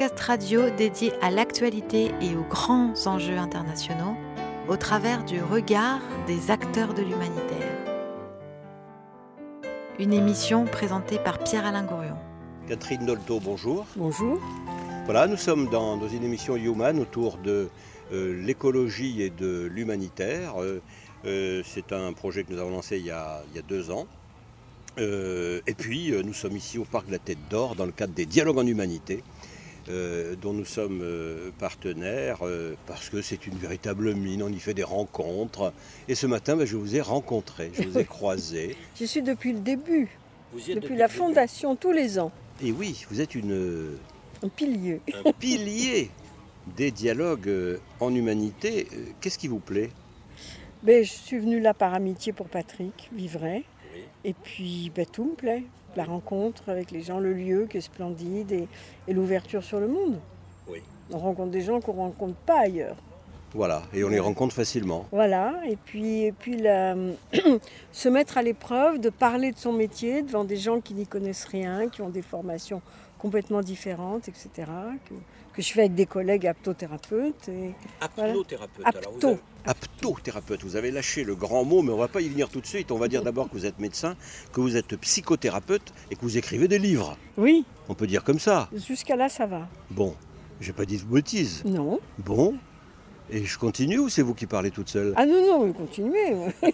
[0.00, 4.16] Podcast radio dédié à l'actualité et aux grands enjeux internationaux
[4.66, 7.76] au travers du regard des acteurs de l'humanitaire.
[9.98, 12.16] Une émission présentée par Pierre-Alain Gourion.
[12.66, 13.84] Catherine Dolto, bonjour.
[13.94, 14.40] Bonjour.
[15.04, 17.68] Voilà, nous sommes dans, dans une émission Human autour de
[18.10, 20.62] euh, l'écologie et de l'humanitaire.
[20.62, 20.80] Euh,
[21.26, 23.90] euh, c'est un projet que nous avons lancé il y a, il y a deux
[23.90, 24.06] ans.
[24.98, 27.92] Euh, et puis, euh, nous sommes ici au Parc de la Tête d'Or dans le
[27.92, 29.22] cadre des dialogues en humanité,
[29.88, 34.42] euh, dont nous sommes euh, partenaires euh, parce que c'est une véritable mine.
[34.42, 35.72] On y fait des rencontres.
[36.08, 38.76] Et ce matin, ben, je vous ai rencontré, je vous ai croisé.
[38.98, 40.08] Je suis depuis le début,
[40.52, 42.30] Vous y depuis, la fondation, tous les ans,
[42.62, 43.96] Et oui, vous êtes une,
[44.42, 45.00] un pilier.
[45.24, 46.10] un pilier
[46.76, 48.86] des dialogues euh, en humanité.
[48.92, 49.90] Euh, Qu'est-ce qui vous plaît?
[50.82, 53.64] Mais je suis venue là par amitié pour Patrick Vivray.
[53.94, 54.00] Oui.
[54.24, 55.64] Et puis ben, tout me plaît.
[55.96, 58.68] La rencontre avec les gens, le lieu qui est splendide et,
[59.08, 60.18] et l'ouverture sur le monde.
[60.68, 60.82] Oui.
[61.12, 62.96] On rencontre des gens qu'on ne rencontre pas ailleurs.
[63.52, 65.06] Voilà, et on les rencontre facilement.
[65.10, 66.94] Voilà, et puis, et puis la-
[67.92, 71.46] se mettre à l'épreuve, de parler de son métier devant des gens qui n'y connaissent
[71.46, 72.80] rien, qui ont des formations
[73.20, 74.50] complètement différentes, etc.
[75.08, 75.14] Que,
[75.52, 77.48] que je fais avec des collègues aptothérapeutes.
[77.48, 78.84] Et Aptothérapeute.
[78.86, 79.38] Apto.
[79.66, 82.66] Aptothérapeute, vous avez lâché le grand mot, mais on va pas y venir tout de
[82.66, 82.90] suite.
[82.90, 84.16] On va dire d'abord que vous êtes médecin,
[84.52, 87.16] que vous êtes psychothérapeute et que vous écrivez des livres.
[87.36, 88.68] Oui, On peut dire comme ça.
[88.74, 89.68] jusqu'à là, ça va.
[89.90, 90.14] Bon,
[90.60, 91.62] j'ai pas dit de bêtises.
[91.64, 92.00] Non.
[92.18, 92.54] Bon,
[93.32, 95.12] et je continue ou c'est vous qui parlez toute seule?
[95.16, 96.34] Ah non, non, continuez.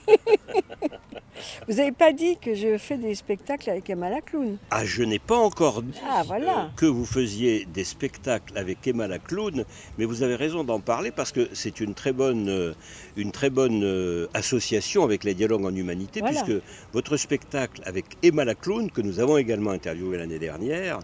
[1.68, 4.56] Vous n'avez pas dit que je fais des spectacles avec Emma la clown.
[4.70, 6.64] Ah, je n'ai pas encore dit Ah, voilà.
[6.64, 9.64] euh, que vous faisiez des spectacles avec Emma la clown,
[9.98, 12.72] mais vous avez raison d'en parler parce que c'est une très bonne, euh,
[13.18, 16.42] une très bonne euh, association avec les dialogues en humanité, Voilà.
[16.42, 16.62] puisque
[16.94, 21.00] votre spectacle avec Emma la clown, que nous avons également interviewé l'année dernière,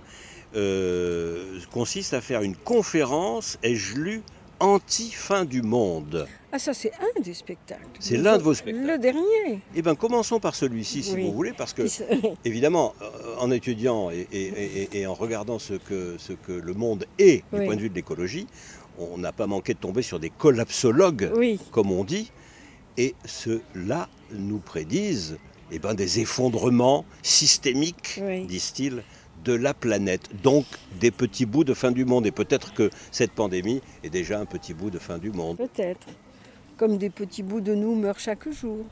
[0.57, 4.23] euh, consiste à faire une conférence, ai-je lu,
[4.63, 6.27] anti-fin du monde.
[6.53, 7.83] Ah, ça, c'est un des spectacles.
[7.99, 8.87] C'est l'un de vos spectacles.
[8.87, 9.61] Le dernier.
[9.75, 11.23] Eh bien, commençons par celui-ci, si Oui.
[11.25, 11.83] vous voulez, parce que
[12.45, 13.07] Évidemment, euh,
[13.41, 17.39] en étudiant et, et- et- et en regardant ce que, ce que le monde est
[17.53, 17.65] du Oui.
[17.67, 18.47] point de vue de l'écologie,
[18.99, 21.59] on n'a pas manqué de tomber sur des collapsologues, Oui.
[21.71, 22.31] comme on dit,
[22.99, 25.39] et ceux-là nous prédisent
[25.75, 29.03] eh ben, des effondrements systémiques, disent-ils,
[29.45, 30.65] de la planète, donc
[31.01, 32.27] des petits bouts de fin du monde.
[32.27, 35.57] Et peut-être que cette pandémie est déjà un petit bout de fin du monde.
[35.59, 36.07] Peut-être.
[36.77, 38.85] Comme des petits bouts de nous meurent chaque jour.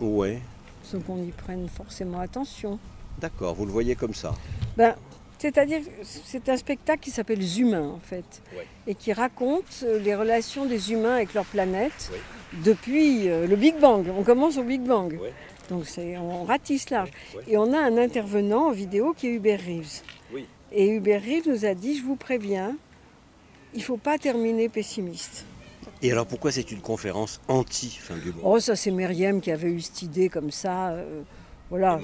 [0.00, 0.40] Ouais,
[0.82, 2.78] Sans qu'on y prenne forcément attention.
[3.20, 4.34] d'accord, vous le voyez comme ça.
[4.76, 4.94] Ben,
[5.38, 8.42] C'est-à-dire, que c'est un spectacle qui s'appelle Humains, en fait.
[8.56, 8.66] Ouais.
[8.86, 12.18] Et qui raconte euh, les relations des humains avec leur planète Oui.
[12.64, 14.06] depuis euh, le Big Bang.
[14.16, 15.18] On commence au Big Bang.
[15.20, 15.32] Ouais.
[15.70, 15.84] Donc
[16.20, 17.10] on ratisse large.
[17.36, 17.42] Ouais.
[17.48, 20.02] Et on a un intervenant en vidéo qui est Hubert Reeves.
[20.32, 20.46] Oui.
[20.72, 22.76] Et Hubert Reeves nous a dit, je vous préviens,
[23.74, 25.44] il ne faut pas terminer pessimiste.
[26.02, 29.70] Et alors pourquoi c'est une conférence anti-fin du monde Oh, ça c'est Myriam qui avait
[29.70, 30.90] eu cette idée comme ça.
[30.90, 31.22] euh,
[31.70, 31.98] voilà.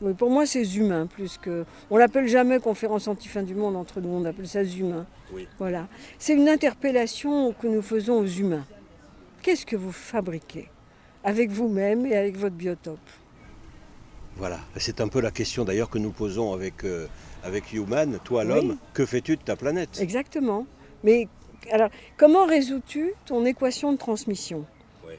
[0.00, 1.64] Oui, pour moi, c'est humain plus que.
[1.90, 5.06] On l'appelle jamais conférence anti-fin du monde entre nous, on appelle ça humain.
[5.32, 5.46] Oui.
[5.58, 5.86] Voilà.
[6.18, 8.66] C'est une interpellation que nous faisons aux humains.
[9.42, 10.68] Qu'est-ce que vous fabriquez?
[11.26, 12.98] Avec vous-même et avec votre biotope
[14.36, 17.06] Voilà, c'est un peu la question d'ailleurs que nous posons avec, euh,
[17.42, 18.18] avec Human.
[18.22, 18.48] Toi, Oui.
[18.48, 19.98] l'homme, que fais-tu de ta planète?
[20.00, 20.66] Exactement.
[21.02, 21.26] Mais
[21.72, 24.64] alors, comment résous-tu ton équation de transmission?
[25.04, 25.14] Oui.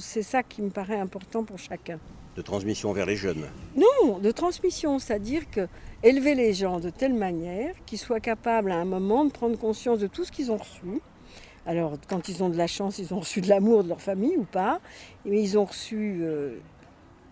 [0.00, 1.98] C'est ça qui me paraît important pour chacun.
[2.36, 3.44] De transmission vers les jeunes.
[3.76, 5.68] Non, de transmission, c'est-à-dire que
[6.02, 9.98] élever les gens de telle manière qu'ils soient capables à un moment de prendre conscience
[9.98, 11.02] de tout ce qu'ils ont reçu.
[11.66, 14.36] Alors, quand ils ont de la chance, ils ont reçu de l'amour de leur famille
[14.36, 14.80] ou pas,
[15.24, 16.56] mais ils ont reçu, euh,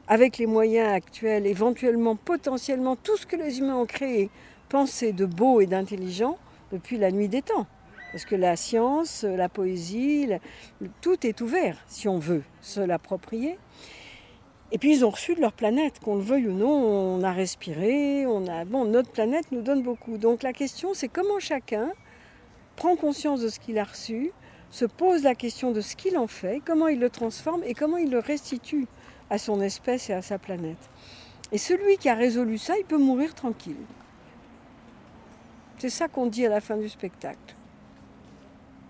[0.07, 4.31] avec les moyens actuels, éventuellement, potentiellement, tout ce que les humains ont créé,
[4.69, 6.37] pensé de beau et d'intelligent
[6.73, 7.67] depuis la nuit des temps.
[8.13, 10.29] Parce que la science, la poésie,
[11.01, 13.59] tout est ouvert, si on veut se l'approprier.
[14.71, 17.33] Et puis ils ont reçu de leur planète, qu'on le veuille ou non, on a
[17.33, 20.19] respiré, on a bon, notre planète nous donne beaucoup.
[20.19, 21.91] Donc la question c'est comment chacun
[22.79, 24.31] prend conscience de ce qu'il a reçu,
[24.71, 27.97] se pose la question de ce qu'il en fait, comment il le transforme et comment
[27.97, 28.87] il le restitue
[29.31, 30.89] à son espèce et à sa planète.
[31.51, 33.85] Et celui qui a résolu ça, il peut mourir tranquille.
[35.79, 37.57] C'est ça qu'on dit à la fin du spectacle.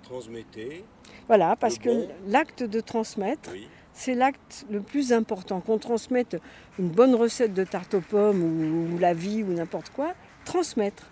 [0.02, 0.84] Transmettez,
[1.26, 2.08] Voilà, parce que bon.
[2.26, 3.69] l'acte de transmettre, oui.
[3.94, 5.61] c'est l'acte le plus important.
[5.61, 6.37] Qu'on transmette
[6.79, 10.12] une bonne recette de tarte aux pommes ou, ou la vie ou n'importe quoi,
[10.44, 11.05] transmettre.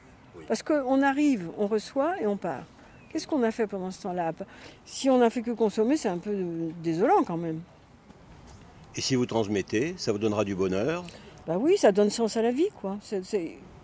[0.49, 2.65] Parce qu'on arrive, on reçoit et on part.
[3.11, 4.33] Qu'est-ce qu'on a fait pendant ce temps-là?
[4.85, 6.37] Si on n'a fait que consommer, c'est un peu
[6.83, 7.61] désolant quand même.
[8.95, 11.05] Et si vous transmettez, ça vous donnera du bonheur,
[11.47, 12.99] Bah oui, ça donne sens à la vie, quoi.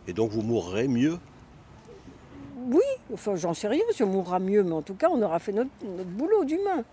[0.07, 1.19] Et donc vous mourrez mieux?
[2.65, 5.39] oui, enfin j'en sais rien si on mourra mieux, mais en tout cas on aura
[5.41, 6.85] fait notre, notre boulot d'humain.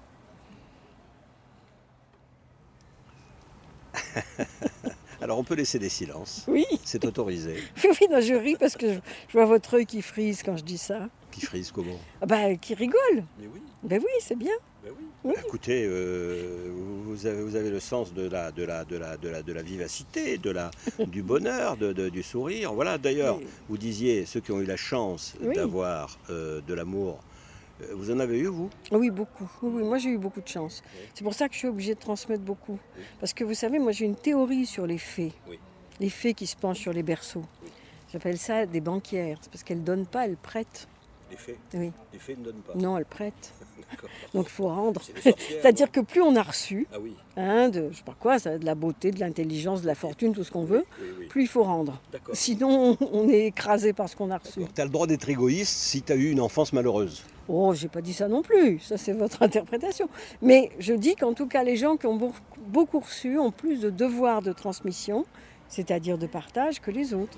[5.30, 7.54] Alors on peut laisser des silences, Oui, c'est autorisé.
[7.84, 10.58] oui, oui, non, je ris parce que je, je vois votre œil qui frise quand
[10.58, 11.08] je dis ça.
[11.30, 13.24] Qui frise comment Ah bah, qui rigole.
[13.40, 14.56] Mais oui, Ben oui, c'est bien.
[14.84, 15.06] ben oui.
[15.26, 15.34] Oui.
[15.46, 16.72] Écoutez, euh,
[17.06, 19.54] vous, avez, vous avez le sens de la, de la, de la, de la, de
[19.54, 20.72] la vivacité, de la,
[21.08, 22.74] du bonheur, de, de- du sourire.
[22.74, 23.46] Voilà, d'ailleurs, Oui.
[23.70, 27.20] vous disiez, ceux qui ont eu la chance d'avoir euh, de l'amour,
[27.94, 28.70] vous en avez eu, vous?
[28.92, 29.50] Oui, beaucoup.
[29.62, 30.84] Oui, oui, moi j'ai eu beaucoup de chance.
[31.14, 32.80] C'est pour ça que je suis obligée de transmettre beaucoup.
[33.20, 35.34] Parce que vous savez, moi j'ai une théorie sur les fées.
[36.00, 37.46] Les fées qui se penchent sur les berceaux.
[38.12, 39.38] J'appelle ça des banquières.
[39.42, 40.88] C'est parce qu'elles ne donnent pas, elles prêtent.
[41.30, 41.58] Les faits?
[41.74, 41.92] Oui.
[42.12, 42.74] Les faits ne donnent pas.
[42.76, 43.54] Non, elles prêtent.
[44.34, 45.02] Donc il faut rendre.
[45.24, 48.58] C'est-à-dire que plus on a reçu, Ah oui, hein, de, je sais pas quoi, ça,
[48.58, 51.26] de la beauté, de l'intelligence, de la fortune, tout ce qu'on veut, oui, oui.
[51.28, 52.02] plus il faut rendre.
[52.34, 54.62] Sinon, on est écrasé par ce qu'on a reçu.
[54.74, 57.24] Tu as le droit d'être égoïste si tu as eu une enfance malheureuse.
[57.48, 60.08] Oh, j'ai pas dit ça non plus, ça c'est votre interprétation.
[60.42, 62.34] Mais je dis qu'en tout cas, les gens qui ont beau-
[62.68, 65.26] beaucoup reçu ont plus de devoirs de transmission,
[65.68, 67.38] c'est-à-dire de partage, que les autres.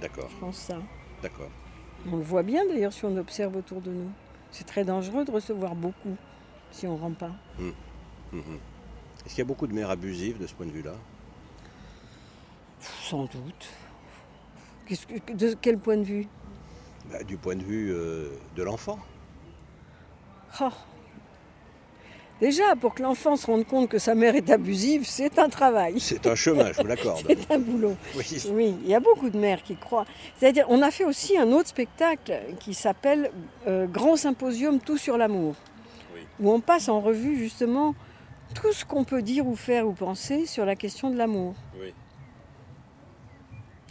[0.00, 0.78] D'accord, Je pense ça.
[1.22, 1.50] d'accord.
[2.10, 4.08] On le voit bien d'ailleurs si on observe autour de nous.
[4.52, 6.16] C'est très dangereux de recevoir beaucoup
[6.70, 7.32] si on ne rend pas.
[7.58, 7.72] Mhm.
[9.24, 10.94] Est-ce qu'il y a beaucoup de mères abusives de ce point de vue-là?
[12.80, 13.68] Sans doute.
[14.86, 16.26] Que- de quel point de vue?
[17.10, 18.98] Bah, Du point de vue euh, de l'enfant.
[20.60, 20.68] Oh.
[22.42, 26.00] Déjà, pour que l'enfant se rende compte que sa mère est abusive, c'est un travail.
[26.00, 27.22] C'est un chemin, je vous l'accorde.
[27.28, 27.94] C'est un boulot.
[28.16, 28.24] Oui.
[28.50, 30.06] Oui, il y a beaucoup de mères qui croient.
[30.36, 33.30] C'est-à-dire, on a fait aussi un autre spectacle qui s'appelle
[33.68, 35.54] euh, Grand Symposium Tout sur l'amour,
[36.16, 36.22] Oui.
[36.40, 37.94] où on passe en revue justement
[38.60, 41.54] tout ce qu'on peut dire ou faire ou penser sur la question de l'amour.
[41.80, 41.94] Oui.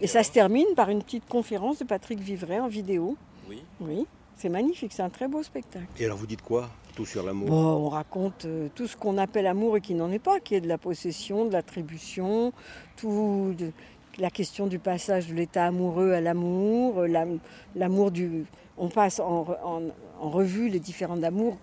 [0.02, 3.16] Et ça se termine par une petite conférence de Patrick Vivray en vidéo.
[3.48, 3.64] oui.
[3.80, 4.06] Oui,
[4.36, 5.86] c'est magnifique, c'est un très beau spectacle.
[6.00, 6.70] Et alors vous dites quoi?
[6.96, 10.12] Tout sur l'amour Bon, on raconte euh, tout ce qu'on appelle amour et qui n'en
[10.12, 12.52] est pas, qui est de la possession, de l'attribution,
[12.98, 13.72] tout de-
[14.18, 17.40] la question du passage de l'état amoureux à l'amour, euh, l'am-
[17.76, 18.44] l'amour du.
[18.78, 19.82] On passe en, re- en-
[20.20, 21.58] en revue les différents amours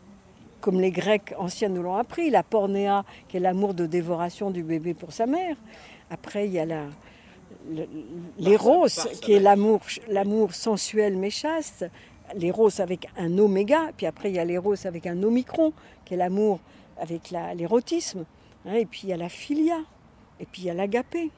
[0.61, 4.63] comme les Grecs anciens nous l'ont appris, la pornéa, qui est l'amour de dévoration du
[4.65, 5.57] bébé pour sa mère.
[6.11, 6.85] Après, il y a la,
[8.39, 8.87] l'éros,
[9.21, 11.85] qui est l'amour, l'amour sensuel mais chaste.
[12.37, 15.73] L'éros avec un oméga, puis après il y a l'éros avec un omicron,
[16.05, 16.61] qui est l'amour
[17.01, 18.25] avec la- l'érotisme.
[18.67, 19.79] hein, et puis il y a la philia,
[20.41, 21.31] et puis il y a l'agapé,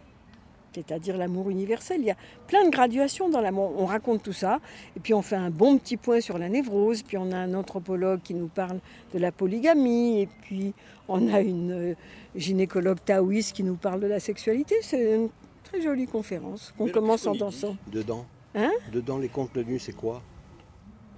[0.75, 2.01] c'est-à-dire l'amour universel.
[2.01, 2.17] Il y a
[2.47, 3.73] plein de graduations dans l'amour.
[3.77, 4.61] On raconte tout ça,
[4.97, 7.55] et puis on fait un bon petit point sur la névrose, puis on a un
[7.55, 8.81] anthropologue qui nous parle
[9.13, 10.73] de la polygamie, et puis
[11.09, 11.95] on a une euh,
[12.37, 14.77] gynécologue taoïste qui nous parle de la sexualité.
[14.83, 15.29] C'est une
[15.65, 17.77] très jolie conférence qu'on commence en dansant.
[17.93, 18.73] Dedans Hein?
[18.93, 20.23] Dedans, les contenus, c'est quoi?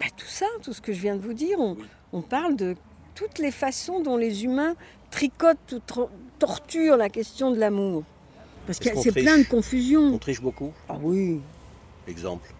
[0.03, 1.77] Bah, tout ça, tout ce que je viens de vous dire, on,
[2.13, 2.75] on parle de
[3.15, 4.75] toutes les façons dont les humains
[5.11, 5.81] tricotent ou
[6.41, 8.03] torturent la question de l'amour.
[8.67, 10.19] Parce qu'on c'est triche plein de On confusion.
[10.19, 11.41] triche beaucoup Ah oui.
[12.09, 12.53] Exemple.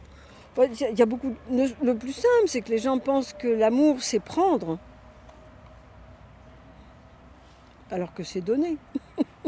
[0.57, 1.35] Ouais, Il y a beaucoup.
[1.51, 4.79] Le, le plus simple, c'est que les gens pensent que l'amour, c'est prendre.
[7.91, 8.77] Alors que c'est donner.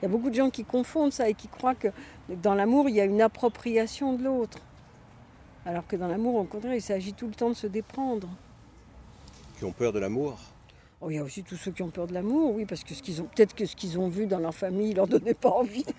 [0.00, 1.88] Il y a beaucoup de gens qui confondent ça et qui croient que
[2.28, 4.60] dans l'amour, il y a une appropriation de l'autre.
[5.68, 8.26] Alors que dans l'amour, au contraire, il s'agit tout le temps de se déprendre.
[9.58, 10.38] Qui ont peur de l'amour
[11.02, 12.94] Oh, il y a aussi tous ceux qui ont peur de l'amour, oui, parce que
[12.94, 15.50] ce qu'ils ont, peut-être que ce qu'ils ont vu dans leur famille leur donnait pas
[15.50, 15.84] envie.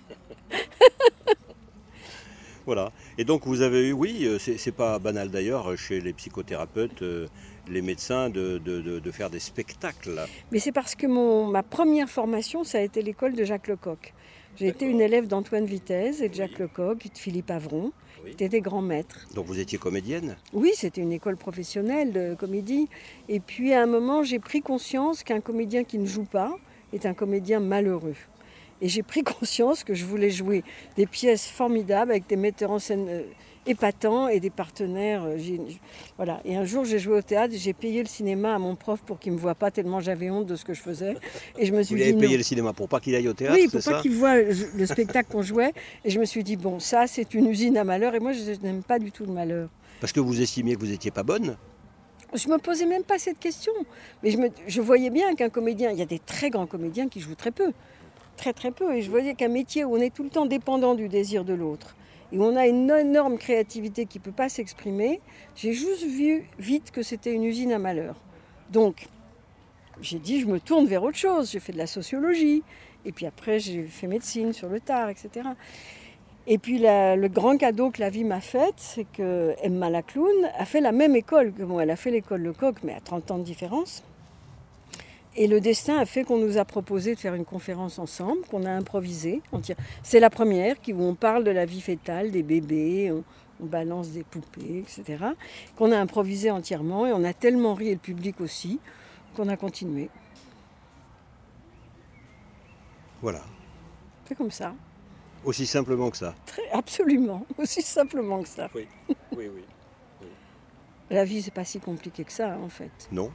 [2.66, 2.92] Voilà.
[3.18, 7.26] Et donc vous avez eu, oui, euh, c'est pas banal d'ailleurs chez les psychothérapeutes, euh,
[7.68, 10.20] les médecins, de, de- de- de faire des spectacles.
[10.52, 14.12] Mais c'est parce que mon, ma première formation, ça a été l'école de Jacques Lecoq.
[14.56, 17.92] J'ai été une élève d'Antoine Vitesse et de Jacques Lecoq et de Philippe Avron.
[18.24, 18.30] Oui.
[18.32, 19.26] C'était des grands maîtres.
[19.34, 22.88] Donc vous étiez comédienne Oui, c'était une école professionnelle de comédie.
[23.28, 26.56] Et puis à un moment, j'ai pris conscience qu'un comédien qui ne joue pas
[26.92, 28.16] est un comédien malheureux.
[28.80, 30.64] Et j'ai pris conscience que je voulais jouer
[30.96, 33.22] des pièces formidables avec des metteurs en scène euh,
[33.66, 35.22] épatants et des partenaires.
[35.24, 35.36] euh,
[36.16, 36.40] voilà.
[36.44, 39.18] Et un jour, j'ai joué au théâtre, j'ai payé le cinéma à mon prof pour
[39.18, 41.14] qu'il ne me voie pas tellement j'avais honte de ce que je faisais.
[41.58, 42.36] Et je me Vous suis lui dit payé non.
[42.38, 44.86] le cinéma pour pas qu'il aille au théâtre, Oui, pour pas qu'il voit le le
[44.86, 45.72] spectacle qu'on jouait.
[46.04, 48.14] Et je me suis dit, bon, ça, c'est une usine à malheur.
[48.14, 49.68] Et moi, je je n'aime pas du tout le malheur.
[50.00, 51.56] Parce que vous estimiez que vous n'étiez pas bonne
[52.34, 53.72] Je me posais même pas cette question.
[54.22, 57.08] Mais je, me- je voyais bien qu'un comédien, il y a des très grands comédiens
[57.08, 57.72] qui jouent très peu.
[58.38, 58.94] Très très peu.
[58.94, 61.52] Et je voyais qu'un métier où on est tout le temps dépendant du désir de
[61.52, 61.94] l'autre,
[62.32, 65.20] et on a une énorme créativité qui ne peut pas s'exprimer,
[65.56, 68.16] j'ai juste vu vite que c'était une usine à malheur.
[68.70, 69.08] Donc,
[70.00, 71.50] j'ai dit, je me tourne vers autre chose.
[71.50, 72.62] J'ai fait de la sociologie.
[73.04, 75.48] Et puis après, j'ai fait médecine sur le tard, etc.
[76.46, 80.02] Et puis le grand cadeau que la vie m'a fait, c'est que Emma la
[80.58, 81.82] a fait la même école que moi.
[81.82, 84.02] Elle a fait l'école Lecoq, mais à 30 ans de différence.
[85.36, 88.64] Et le destin a fait qu'on nous a proposé de faire une conférence ensemble, qu'on
[88.64, 89.42] a improvisé.
[89.52, 89.76] entière.
[90.02, 93.22] C'est la première qui- où on parle de la vie fétale, des bébés, on,
[93.62, 95.24] on balance des poupées, etc.
[95.76, 98.80] Qu'on a improvisé entièrement et on a tellement ri, et le public aussi,
[99.36, 100.10] qu'on a continué.
[103.22, 103.42] Voilà.
[104.26, 104.74] C'est comme ça.
[105.44, 106.34] Aussi simplement que ça.
[106.46, 107.46] Très, absolument.
[107.58, 108.68] Aussi simplement que ça.
[108.74, 108.86] Oui,
[109.36, 109.62] oui, oui.
[111.10, 112.90] La vie, c'est pas si compliqué que ça, en fait.
[113.10, 113.30] Non.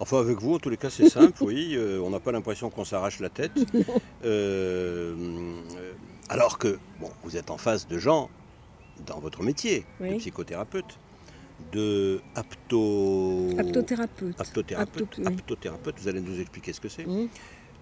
[0.00, 1.74] Enfin, avec vous, en tous les cas, c'est simple, oui.
[1.76, 3.52] euh, on n'a pas l'impression qu'on s'arrache la tête.
[4.24, 5.60] Euh,
[6.28, 8.28] alors que, bon, vous êtes en face de gens,
[9.06, 10.98] dans votre métier, de psychothérapeute,
[11.72, 13.50] de apto...
[13.58, 14.40] Aptothérapeute.
[14.40, 15.26] aptothérapeute, Apto- oui.
[15.26, 17.06] aptothérapeute, vous allez nous expliquer ce que c'est.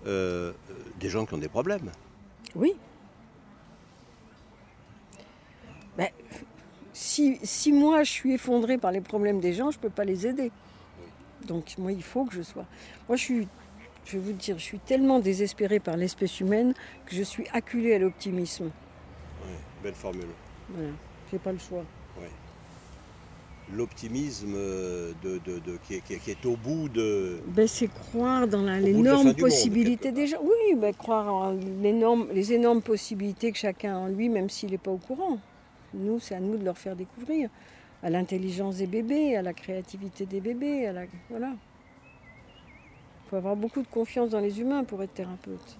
[0.06, 0.52] Euh,
[1.00, 1.90] des gens qui ont des problèmes.
[2.54, 2.74] Oui.
[5.96, 6.08] Ben,
[6.96, 10.04] si, si moi je suis effondrée par les problèmes des gens, je ne peux pas
[10.04, 10.50] les aider.
[11.46, 12.64] Donc moi, il faut que je sois.
[13.06, 13.48] Moi, je suis,
[14.06, 16.72] je vais vous dire, je suis tellement désespérée par l'espèce humaine
[17.04, 18.64] que je suis acculée à l'optimisme.
[19.44, 20.26] Ouais, belle formule.
[20.70, 20.88] Voilà,
[21.30, 21.84] j'ai pas le choix.
[23.74, 27.40] L'optimisme euh, de, de- de- qui, est, qui est- qui est au bout de...
[27.48, 30.38] Ben, c'est croire dans de l'énorme monde, possibilité des gens.
[30.40, 34.78] Oui, ben, croire en les énormes possibilités que chacun a en lui, même s'il n'est
[34.78, 35.38] pas au courant.
[35.96, 37.48] Nous, c'est à nous de leur faire découvrir.
[38.02, 40.86] À l'intelligence des bébés, à la créativité des bébés.
[40.86, 41.04] À la...
[41.30, 41.52] Voilà.
[43.26, 45.76] Il faut avoir beaucoup de confiance dans les humains pour être thérapeute.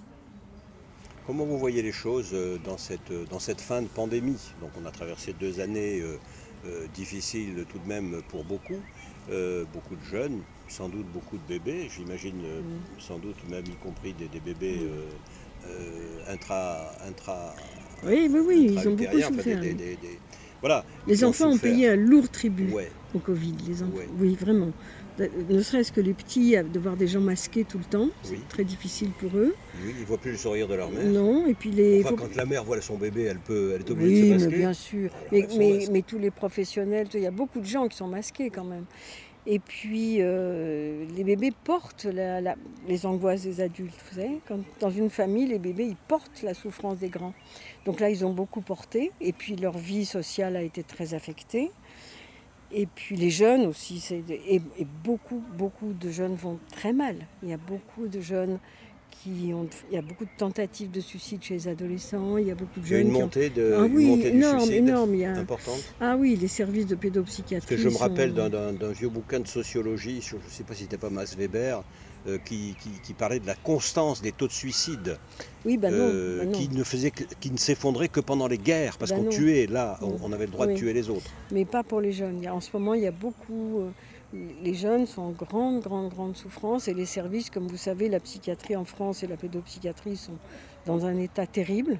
[1.26, 4.40] Comment vous voyez les choses euh, dans cette, euh, dans cette fin de pandémie?
[4.61, 6.18] Donc on a traversé deux années euh,
[6.66, 8.80] euh, difficiles tout de même pour beaucoup,
[9.30, 13.00] euh, beaucoup de jeunes, sans doute beaucoup de bébés, j'imagine Mm.
[13.00, 14.78] sans doute même y compris des, des bébés
[15.68, 17.54] euh, intra, intra,
[18.05, 19.61] Oui, oui, oui, ils ont beaucoup souffert.
[19.61, 20.19] des- des- des-
[20.61, 20.85] voilà.
[21.07, 23.55] Les ont enfants ont payé un lourd tribut Ouais, au Covid.
[23.69, 23.93] Les enfants.
[23.97, 24.09] Ouais.
[24.19, 24.71] Oui, vraiment.
[25.49, 28.41] Ne serait-ce que les petits, à devoir des gens masqués tout le temps, c'est Oui.
[28.50, 29.55] très difficile pour eux.
[29.83, 31.07] oui, ils ne voient plus le sourire de leur mère.
[31.07, 32.05] Non, et puis les.
[32.05, 34.45] Enfin, quand la mère voit son bébé, elle, peut, elle est obligée Oui, de se
[34.45, 34.59] masquer.
[34.59, 35.11] bien sûr.
[35.33, 38.65] Mais, mais tous les professionnels, il y a beaucoup de gens qui sont masqués quand
[38.65, 38.85] même.
[39.49, 42.07] Et puis, euh, les bébés portent
[42.88, 43.95] les angoisses des adultes.
[44.11, 44.41] Vous savez,
[44.81, 47.35] dans une famille, les bébés, ils portent la souffrance des grands.
[47.85, 49.12] Donc là, ils ont beaucoup porté.
[49.21, 51.71] Et puis, leur vie sociale a été très affectée.
[52.73, 54.05] Et puis, les jeunes aussi.
[54.29, 57.17] Et, et beaucoup, beaucoup de jeunes vont très mal.
[57.45, 58.59] Il y a beaucoup de jeunes
[59.11, 59.67] qui ont.
[59.91, 62.37] Il y a beaucoup de tentatives de suicide chez les adolescents.
[62.39, 64.31] Il y a beaucoup de Il y a jeunes une montée, de, ah une montée
[64.31, 65.15] du suicide énorme.
[65.15, 65.33] Il y a...
[65.37, 65.83] importante.
[66.01, 67.61] Ah oui, les services de pédopsychiatrie.
[67.61, 70.83] Parce que je me rappelle d'un- vieux bouquin de sociologie, je ne sais pas si
[70.83, 71.83] c'était pas Max Weber,
[72.29, 75.17] euh, qui, qui- qui parlait de la constance des taux de suicide,
[75.65, 75.97] Oui, bah non.
[76.01, 76.53] euh, bah non.
[76.53, 79.67] qui ne faisait que- qui ne s'effondraient que pendant les guerres, parce Bah qu'on tuait
[79.67, 81.31] là, on, avait le droit de tuer les autres.
[81.53, 82.47] Mais pas pour les jeunes.
[82.49, 83.81] En ce moment, il y a beaucoup.
[83.81, 83.91] euh,
[84.33, 88.21] les jeunes sont en grande, grande, grande souffrance et les services, comme vous savez, la
[88.21, 90.37] psychiatrie en France et la pédopsychiatrie sont
[90.85, 91.99] dans un état terrible.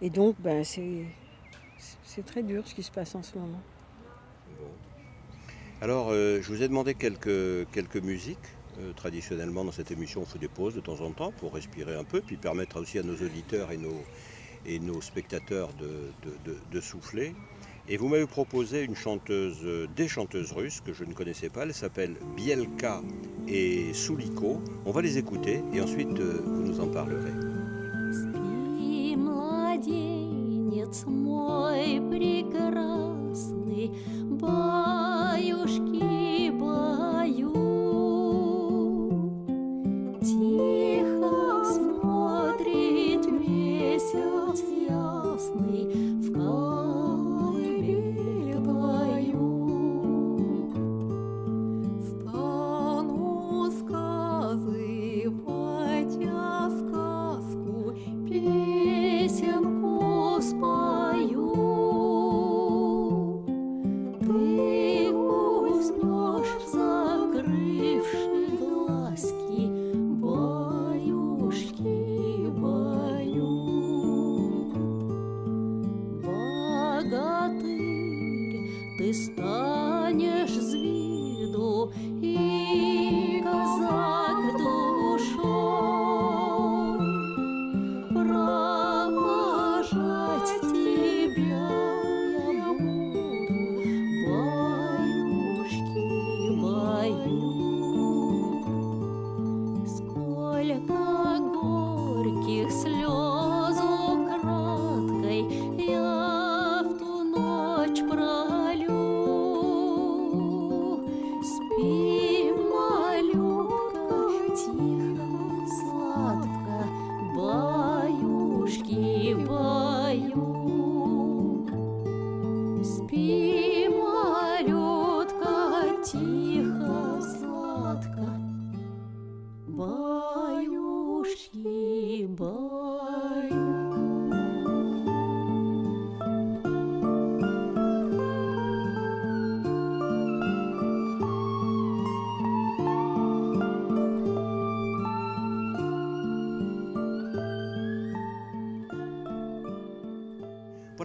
[0.00, 1.04] Et donc, ben, c'est
[2.26, 3.60] très dur ce qui se passe en ce moment.
[5.80, 8.38] Alors, euh, je vous ai demandé quelques, quelques musiques.
[8.80, 11.94] Euh, traditionnellement, dans cette émission, on fait des pauses de temps en temps pour respirer
[11.96, 14.02] un peu, puis permettre aussi à nos auditeurs et nos,
[14.66, 15.86] et nos spectateurs de,
[16.24, 17.34] de- de- de souffler.
[17.89, 21.63] Et vous m'avez proposé une chanteuse, euh, des chanteuses russes que je ne connaissais pas.
[21.63, 23.01] Elle s'appelle Bielka
[23.47, 24.61] et Souliko.
[24.85, 27.31] On va les écouter et ensuite euh, vous nous en parlerez.
[28.11, 32.96] Спи, младенец мой прекрасный,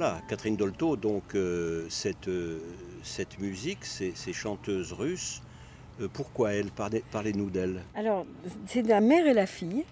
[0.03, 2.59] Voilà, Catherine Dolto, donc euh, cette, euh,
[3.03, 5.41] cette musique, ces, ces chanteuses russes,
[6.01, 7.79] euh, pourquoi elles Parlez- Parlez-nous d'elles?
[7.95, 8.25] Alors,
[8.65, 9.85] c'est la mère et la fille.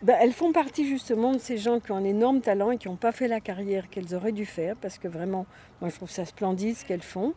[0.00, 2.86] Ben, elles font partie justement de ces gens qui ont un énorme talent et qui
[2.86, 5.44] n'ont pas fait la carrière qu'elles auraient dû faire, parce que vraiment,
[5.80, 7.34] moi je trouve ça splendide ce qu'elles font.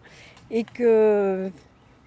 [0.52, 1.50] Et que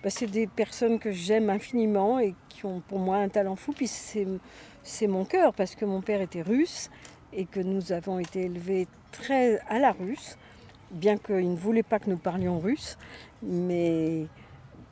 [0.04, 3.72] ben, c'est des personnes que j'aime infiniment et qui ont pour moi un talent fou.
[3.72, 6.88] Puis c'est mon cœur, parce que mon père était russe
[7.32, 10.36] et que nous avons été élevés très à la russe,
[10.90, 12.96] bien qu'il ne voulait pas que nous parlions russe.
[13.42, 14.26] Mais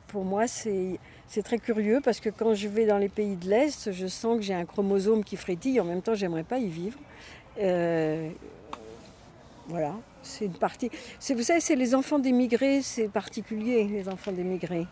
[0.07, 0.99] pour moi, c'est
[1.43, 4.43] très curieux parce que quand je vais dans les pays de l'Est, je sens que
[4.43, 5.79] j'ai un chromosome qui frétille.
[5.79, 6.99] En même temps, j'aimerais pas y vivre.
[7.59, 8.29] Euh,
[9.67, 10.89] voilà, c'est une partie.
[11.29, 14.87] Vous savez, c'est les enfants d'émigrés, c'est particulier, les enfants d'émigrés.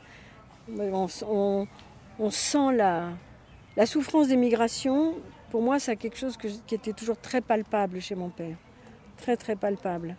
[0.77, 1.07] On,
[2.19, 3.09] on- sent la,
[3.77, 5.13] la souffrance des migrations.
[5.51, 8.57] Pour moi, c'est quelque chose qui était toujours très palpable chez mon père.
[9.17, 10.15] Très, très palpable.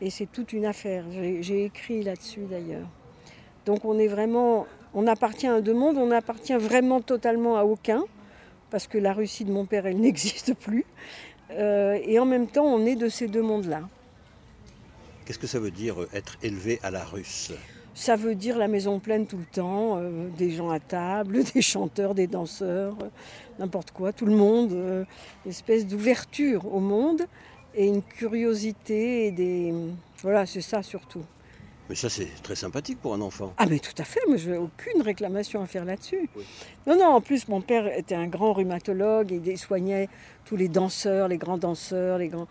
[0.00, 1.04] Et c'est toute une affaire.
[1.10, 2.88] J'ai, écrit là-dessus d'ailleurs.
[3.66, 8.02] Donc on est vraiment, on appartient à deux mondes, on appartient vraiment totalement à aucun,
[8.70, 10.86] parce que la Russie de mon père, elle n'existe plus.
[11.50, 13.82] Euh, et en même temps, on est de ces deux mondes-là.
[15.24, 17.52] Qu'est-ce que ça veut dire euh, être élevé à la russe?
[17.94, 21.62] Ça veut dire la maison pleine tout le temps, euh, des gens à table, des
[21.62, 23.08] chanteurs, des danseurs, euh,
[23.58, 25.04] n'importe quoi, tout le monde, euh,
[25.44, 27.22] une espèce d'ouverture au monde
[27.74, 29.74] et une curiosité et des...
[30.22, 31.24] Voilà, c'est ça surtout.
[31.88, 33.52] Mais ça, c'est très sympathique pour un enfant.
[33.56, 36.28] Ah mais tout à fait, mais je n'ai aucune réclamation à faire là-dessus.
[36.36, 36.44] Oui.
[36.86, 40.08] Non, non, en plus mon père était un grand rhumatologue et il soignait
[40.44, 42.46] tous les danseurs, les grands danseurs, les grands...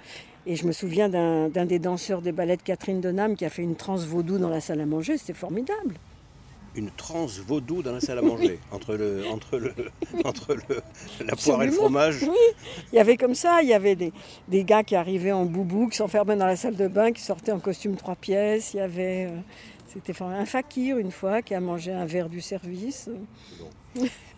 [0.46, 3.50] Et je me souviens d'un d'un des danseurs des ballets de Catherine Denham qui a
[3.50, 5.96] fait une transe vaudou dans la salle à manger, c'était formidable.
[6.76, 9.74] Une transe vaudou dans la salle à manger, entre, le, entre, le,
[10.24, 10.82] entre le,
[11.26, 12.26] la poire et le fromage.
[12.92, 14.14] Il y avait comme ça, il y avait des,
[14.48, 17.52] des gars qui arrivaient en boubou, qui s'enfermaient dans la salle de bain, qui sortaient
[17.52, 18.74] en costume trois pièces.
[18.74, 19.26] Il y avait...
[19.26, 19.40] euh,
[19.92, 23.10] C'était un fakir une fois qui a mangé un verre du service.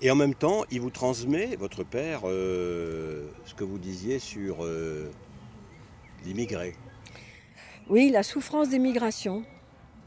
[0.01, 4.63] Et en même temps, il vous transmet, votre père, euh, ce que vous disiez sur
[4.63, 5.11] euh,
[6.25, 6.73] l'immigré.
[7.89, 9.43] Oui, la souffrance des migrations.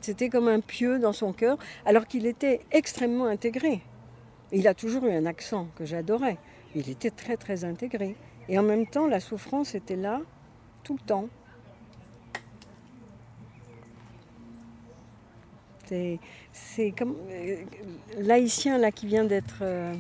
[0.05, 3.81] C'était comme un pieu dans son cœur, alors qu'il était extrêmement intégré.
[4.53, 6.37] Il a toujours eu un accent que j'adorais.
[6.75, 8.15] Il était très très intégré.
[8.51, 10.21] Et en même temps, la souffrance était là
[10.83, 11.29] tout le temps.
[16.53, 17.57] C'est, comme euh,
[18.19, 19.95] l'haïtien là qui vient d'être euh,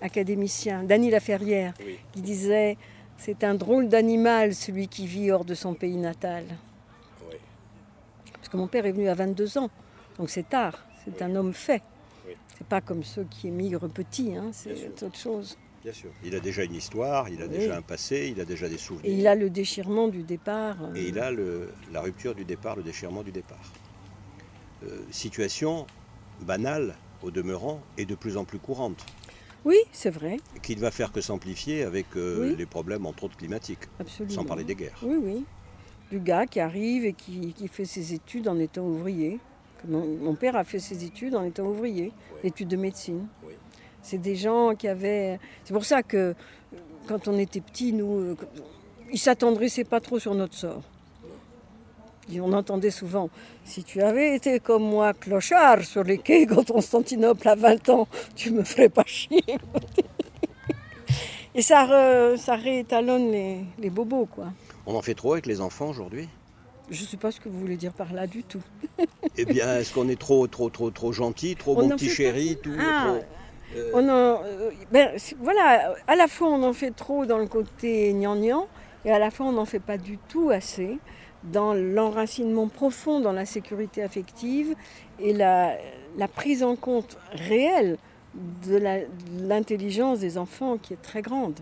[0.00, 1.98] académicien, Dany Laferrière, Oui.
[2.12, 2.76] qui disait
[3.16, 6.44] c'est un drôle d'animal celui qui vit hors de son pays natal.
[8.48, 9.68] Parce que mon père est venu à 22 ans,
[10.16, 10.72] donc c'est tard.
[11.04, 11.82] C'est un homme fait.
[12.26, 12.32] Oui.
[12.56, 15.58] C'est pas comme ceux qui émigrent petits, hein, c'est autre chose.
[15.84, 16.08] Bien sûr.
[16.24, 17.58] Il a déjà une histoire, il a Oui.
[17.58, 19.12] déjà un passé, il a déjà des Et souvenirs.
[19.18, 20.76] il a le déchirement du départ.
[20.82, 23.60] euh, Et il a le- la rupture du départ, le déchirement du départ.
[24.84, 25.86] Euh, situation
[26.40, 29.04] banale au demeurant et de plus en plus courante,
[29.66, 32.56] Oui, c'est vrai, qui ne va faire que s'amplifier avec euh, Oui.
[32.56, 34.34] les problèmes entre autres climatiques, absolument.
[34.34, 34.98] sans parler des guerres.
[35.02, 35.44] Oui, oui.
[36.10, 39.38] Du gars qui arrive et qui, qui fait ses études en étant ouvrier.
[39.86, 42.40] Mon, mon père a fait ses études en étant ouvrier, Oui.
[42.48, 43.26] études de médecine.
[43.46, 43.52] Oui.
[44.02, 45.38] C'est des gens qui avaient.
[45.64, 46.34] C'est pour ça que
[47.06, 48.36] quand on était petits, nous, euh,
[49.12, 50.82] ils s'attendrissaient pas trop sur notre sort.
[52.32, 53.30] Et on entendait souvent
[53.64, 58.08] si tu avais été comme moi, clochard sur les quais quand Constantinople a 20 ans,
[58.34, 59.42] tu me ferais pas chier.
[61.54, 64.52] Et ça, re- ça réétalonne les, les bobos, quoi.
[64.90, 66.30] On en fait trop avec les enfants aujourd'hui?
[66.88, 68.62] Je ne sais pas ce que vous voulez dire par là du tout.
[69.36, 72.56] Eh bien, est-ce qu'on est trop, trop, trop, trop gentil, trop On bon petit chéri,
[72.62, 76.90] tout Ah, trop- euh, On en, euh, ben, voilà, à la fois on en fait
[76.92, 78.66] trop dans le côté gnangnan,
[79.04, 80.96] et à la fois on n'en fait pas du tout assez
[81.44, 84.74] dans l'enracinement profond dans la sécurité affective
[85.20, 85.76] et la,
[86.16, 87.98] la prise en compte réelle
[88.66, 88.80] de
[89.46, 91.60] l'intelligence des enfants qui est très grande.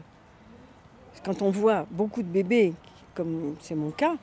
[1.25, 2.73] Quand on voit beaucoup de bébés,
[3.17, 4.17] comme c'est mon cas,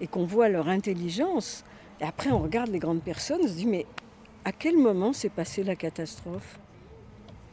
[0.00, 1.64] et qu'on voit leur intelligence,
[2.00, 3.84] et après on regarde les grandes personnes, on se dit mais
[4.44, 6.58] à quel moment s'est passée la catastrophe?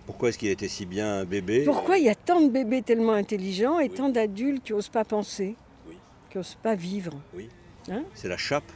[0.06, 1.64] Pourquoi est-ce qu'il était si bien bébé?
[1.64, 3.96] Pourquoi il y a tant de bébés tellement intelligents et Oui.
[3.96, 5.56] tant d'adultes qui n'osent pas penser,
[5.88, 5.96] Oui.
[6.30, 7.14] qui n'osent pas vivre?
[7.34, 7.50] Oui.
[7.90, 8.04] Hein?
[8.14, 8.70] C'est la chape?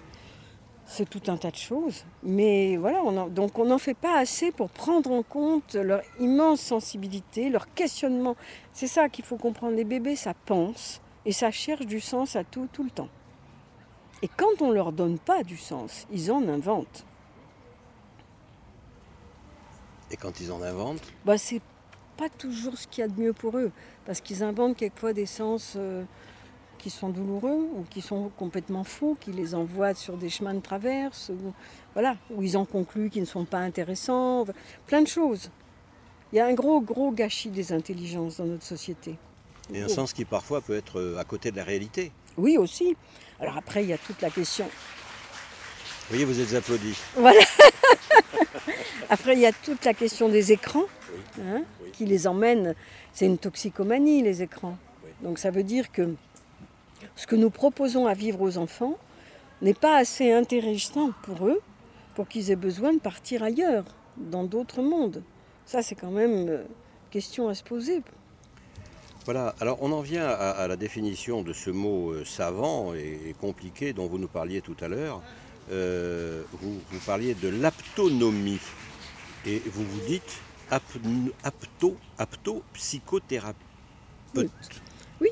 [0.89, 2.05] C'est tout un tas de choses.
[2.23, 6.01] Mais voilà, on en- donc on n'en fait pas assez pour prendre en compte leur
[6.21, 8.37] immense sensibilité, leur questionnement.
[8.71, 9.75] C'est ça qu'il faut comprendre.
[9.75, 13.09] Les bébés, ça pense et ça cherche du sens à tout, tout le temps.
[14.23, 17.05] Et quand on leur donne pas du sens, ils en inventent.
[20.09, 21.61] Et quand ils en inventent, Bah, c'est
[22.15, 23.73] pas toujours ce qu'il y a de mieux pour eux,
[24.05, 26.05] parce qu'ils inventent quelquefois des sens euh,
[26.77, 30.61] qui sont douloureux ou qui sont complètement faux, qui les envoient sur des chemins de
[30.61, 31.53] traverse, ou,
[31.91, 34.45] voilà, où ils en concluent qu'ils ne sont pas intéressants,
[34.85, 35.51] plein de choses.
[36.31, 39.17] Il y a un gros, gros gâchis des intelligences dans notre société.
[39.73, 42.11] Et un sens qui parfois peut être euh, à côté de la réalité.
[42.37, 42.95] Oui, aussi.
[43.39, 44.65] Alors après, il y a toute la question.
[44.65, 46.97] Vous voyez, vous êtes applaudis.
[47.15, 47.41] Voilà.
[49.09, 51.43] Après, il y a toute la question des écrans Oui.
[51.45, 51.91] hein, Oui.
[51.91, 52.75] qui les emmènent.
[53.13, 54.77] C'est une toxicomanie, les écrans.
[55.03, 55.11] Oui.
[55.21, 56.13] Donc ça veut dire que
[57.15, 58.97] ce que nous proposons à vivre aux enfants
[59.61, 61.61] n'est pas assez intéressant pour eux
[62.15, 63.85] pour qu'ils aient besoin de partir ailleurs,
[64.17, 65.23] dans d'autres mondes.
[65.65, 66.63] Ça, c'est quand même euh,
[67.11, 68.01] question à se poser.
[69.27, 73.19] Voilà, alors on en vient à, à la définition de ce mot euh, savant et,
[73.27, 75.21] et compliqué dont vous nous parliez tout à l'heure.
[75.69, 78.61] Euh, vous, vous parliez de l'aptonomie
[79.45, 80.39] et vous vous dites
[80.71, 83.57] apto, apto psychothérapeute.
[85.19, 85.27] Oui.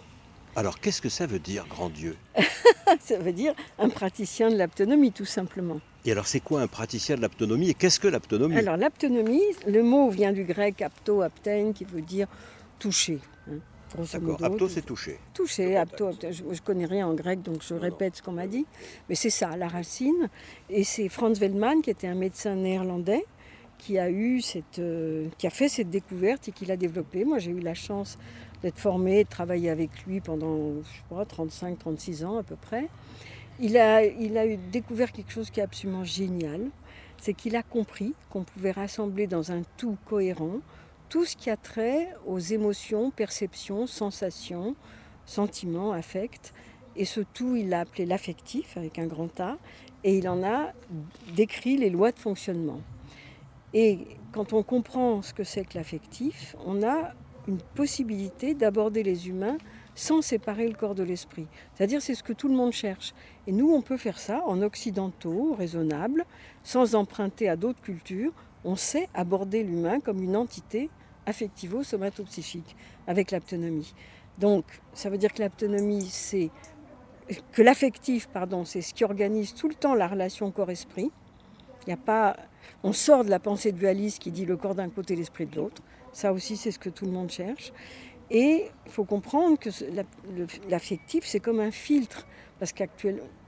[0.58, 2.18] Alors qu'est-ce que ça veut dire, grand Dieu?
[3.00, 5.80] Ça veut dire un praticien de l'aptonomie, tout simplement.
[6.04, 8.58] Et alors c'est quoi un praticien de l'aptonomie et qu'est-ce que l'aptonomie?
[8.58, 12.28] Alors l'aptonomie, le mot vient du grec apto, aptein, qui veut dire
[12.78, 13.20] toucher.
[13.96, 14.46] Grosso modo.
[14.46, 15.20] apto c'est touché.
[15.34, 16.12] toucher, Le apto.
[16.12, 18.66] Je, je connais rien en grec, donc je Non, répète ce qu'on m'a dit.
[19.10, 20.30] Mais c'est ça, la racine.
[20.70, 23.26] Et c'est Franz Wellmann, qui était un médecin néerlandais,
[23.78, 27.26] qui a, eu cette, euh, qui a fait cette découverte et qui l'a développée.
[27.26, 28.18] Moi, j'ai eu la chance
[28.62, 32.90] d'être formée, de travailler avec lui pendant, je sais pas, 35-36 ans à peu près.
[33.60, 36.62] Il a, il a eu découvert quelque chose qui est absolument génial.
[37.22, 40.60] C'est qu'il a compris qu'on pouvait rassembler dans un tout cohérent
[41.16, 44.76] tout ce qui a trait aux émotions, perceptions, sensations,
[45.26, 46.52] sentiments, affects.
[46.98, 49.58] Et ce tout, il l'a appelé l'affectif avec un grand A.
[50.04, 50.74] Et il en a
[51.34, 52.82] décrit les lois de fonctionnement.
[53.74, 54.00] Et
[54.34, 57.14] quand on comprend ce que c'est que l'affectif, on a
[57.48, 59.58] une possibilité d'aborder les humains
[59.96, 61.48] sans séparer le corps de l'esprit.
[61.76, 63.14] C'est-à-dire c'est ce que tout le monde cherche.
[63.48, 66.26] Et nous, on peut faire ça en occidentaux, raisonnables,
[66.62, 68.34] sans emprunter à d'autres cultures.
[68.66, 70.90] On sait aborder l'humain comme une entité
[71.26, 72.76] affectivo-somatopsychique
[73.08, 73.94] avec l'aptonomie.
[74.38, 76.50] Donc, ça veut dire que l'aptonomie, c'est
[77.52, 81.12] que l'affectif, pardon, c'est ce qui organise tout le temps la relation corps-esprit.
[81.88, 82.36] Il y a pas,
[82.84, 85.82] on sort de la pensée dualiste qui dit le corps d'un côté, l'esprit de l'autre.
[86.14, 87.74] Ça aussi, c'est ce que tout le monde cherche.
[88.30, 89.70] Et il faut comprendre que
[90.70, 92.26] l'affectif, c'est comme un filtre,
[92.60, 92.88] parce qu'à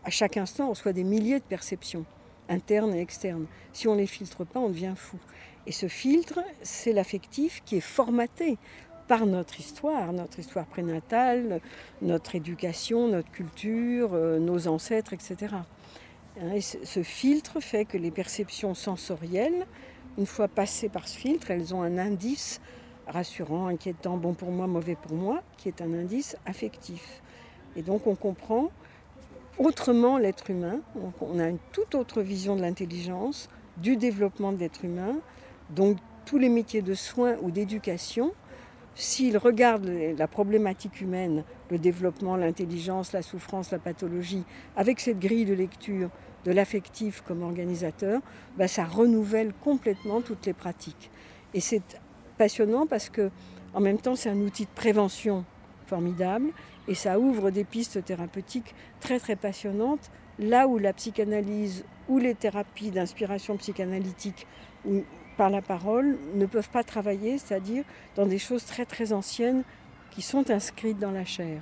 [0.09, 2.05] chaque instant, on reçoit des milliers de perceptions,
[2.47, 3.47] internes et externes.
[3.73, 5.17] Si on ne les filtre pas, on devient fou.
[5.67, 8.57] Et ce filtre, c'est l'affectif qui est formaté
[9.09, 11.59] par notre histoire, notre histoire prénatale,
[12.01, 15.55] notre éducation, notre culture, euh, nos ancêtres, etc.
[16.41, 19.65] Hein, Et ce, ce filtre fait que les perceptions sensorielles,
[20.17, 22.61] une fois passées par ce filtre, elles ont un indice
[23.05, 27.21] rassurant, inquiétant, bon pour moi, mauvais pour moi, qui est un indice affectif.
[27.75, 28.71] Et donc on comprend
[29.57, 30.79] autrement l'être humain,
[31.19, 35.15] on a une toute autre vision de l'intelligence, du développement de l'être humain,
[35.69, 38.33] donc tous les métiers de soins ou d'éducation,
[38.95, 44.43] s'ils regardent la problématique humaine, le développement, l'intelligence, la souffrance, la pathologie,
[44.75, 46.09] avec cette grille de lecture
[46.45, 48.21] de l'affectif comme organisateur,
[48.57, 51.11] ben, ça renouvelle complètement toutes les pratiques.
[51.53, 51.99] Et c'est
[52.37, 53.29] passionnant parce que
[53.73, 55.45] en même temps c'est un outil de prévention
[55.85, 56.51] formidable
[56.87, 62.35] et ça ouvre des pistes thérapeutiques très très passionnantes là où la psychanalyse ou les
[62.35, 64.45] thérapies d'inspiration psychanalytique
[64.85, 65.03] ou
[65.37, 67.83] par la parole ne peuvent pas travailler, c'est-à-dire
[68.15, 69.63] dans des choses très très anciennes
[70.11, 71.61] qui sont inscrites dans la chair.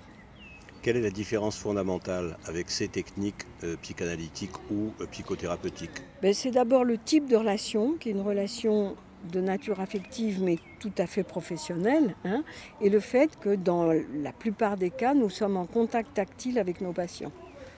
[0.81, 6.03] Quelle est la différence fondamentale avec ces techniques euh, psychanalytiques ou euh, psychothérapeutiques?
[6.21, 8.95] Ben, c'est d'abord le type de relation, qui est une relation
[9.31, 12.43] de nature affective mais tout à fait professionnelle, hein,
[12.81, 16.79] et le fait que dans la plupart des cas, nous sommes en contact tactile avec
[16.81, 17.31] nos patients.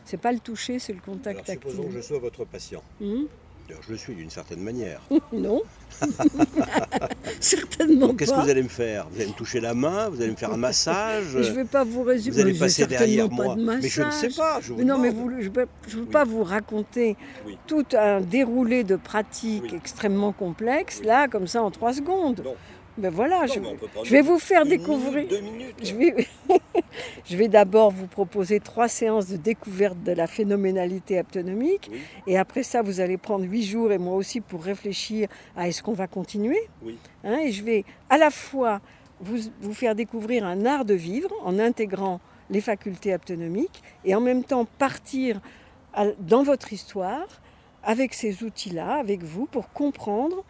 [0.04, 2.04] C'est pas le toucher, c'est le contact Alors supposons que je tactile.
[2.04, 2.84] sois votre patient.
[3.02, 3.28] Hum?
[3.68, 5.02] D'ailleurs, je le suis d'une certaine manière.
[5.34, 5.62] non,
[7.40, 9.08] certainement Qu'est-ce que vous allez me faire?
[9.12, 11.26] Vous allez me toucher la main Vous allez me faire un massage?
[11.32, 12.36] Je ne vais pas vous résumer.
[12.36, 14.60] Vous allez mais passer derrière certainement moi Pas de Mais je ne sais pas.
[14.62, 16.10] Je vous Mais non, mais vous- je ne peux, je veux Oui.
[16.10, 17.58] pas vous raconter Oui.
[17.68, 19.76] tout un déroulé de pratiques Oui.
[19.76, 22.42] extrêmement complexes, là, comme ça, en trois secondes.
[22.44, 22.56] Non.
[22.98, 25.16] Ben voilà, Non, je, vais vous faire découvrir.
[25.26, 25.76] minute, deux minutes.
[25.84, 26.28] Je vais,
[27.26, 31.90] je vais d'abord vous proposer trois séances de découverte de la phénoménalité aptonomique.
[31.92, 35.68] Oui, Et après ça, vous allez prendre huit jours et moi aussi pour réfléchir à
[35.68, 36.60] est-ce qu'on va continuer.
[36.84, 36.98] oui.
[37.24, 38.82] Hein, et je vais à la fois
[39.20, 44.22] vous, vous faire découvrir un art de vivre en intégrant les facultés aptonomiques et en
[44.22, 45.40] même temps partir
[45.94, 47.28] à- dans votre histoire
[47.84, 50.44] avec ces outils-là, avec vous, pour comprendre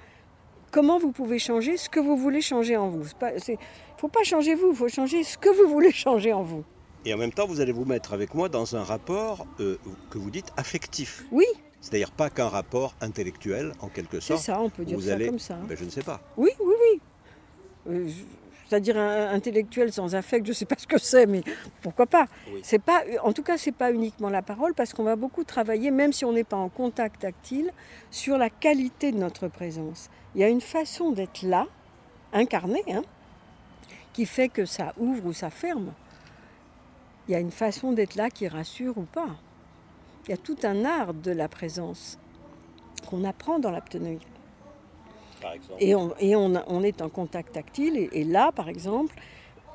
[0.77, 3.01] comment vous pouvez changer ce que vous voulez changer en vous.
[3.19, 3.57] Il ne
[3.97, 6.63] faut pas changer vous, il faut changer ce que vous voulez changer en vous.
[7.03, 9.77] Et en même temps, vous allez vous mettre avec moi dans un rapport euh,
[10.11, 11.23] que vous dites affectif.
[11.31, 11.45] Oui,
[11.81, 14.43] C'est-à-dire pas qu'un rapport intellectuel, en quelque c'est sorte.
[14.43, 15.57] ça, on peut dire vous ça allez- comme ça.
[15.67, 16.21] Ben, je ne sais pas.
[16.37, 17.01] Oui, oui, oui.
[17.89, 18.07] Euh,
[18.69, 21.41] C'est-à-dire un intellectuel sans affect, je ne sais pas ce que c'est, mais
[21.81, 22.27] pourquoi pas.
[22.53, 22.59] Oui.
[22.61, 25.89] C'est pas, en tout cas, c'est pas uniquement la parole, parce qu'on va beaucoup travailler,
[25.89, 27.71] même si on n'est pas en contact tactile,
[28.11, 30.09] sur la qualité de notre présence.
[30.35, 31.67] Il y a une façon d'être là,
[32.33, 33.03] incarnée, hein,
[34.13, 35.93] qui fait que ça ouvre ou ça ferme.
[37.27, 39.29] Il y a une façon d'être là qui rassure ou pas.
[40.25, 42.17] Il y a tout un art de la présence
[43.09, 44.19] qu'on apprend dans l'aptonomie.
[45.79, 47.95] Et, on, et on, a- on est en contact tactile.
[47.97, 49.15] Et, et là, par exemple,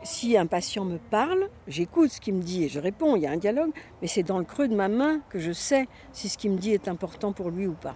[0.03, 3.17] si un patient me parle, j'écoute ce qu'il me dit et je réponds.
[3.17, 5.53] Il y a un dialogue, mais c'est dans le creux de ma main que je
[5.53, 7.95] sais si ce qu'il me dit est important pour lui ou pas.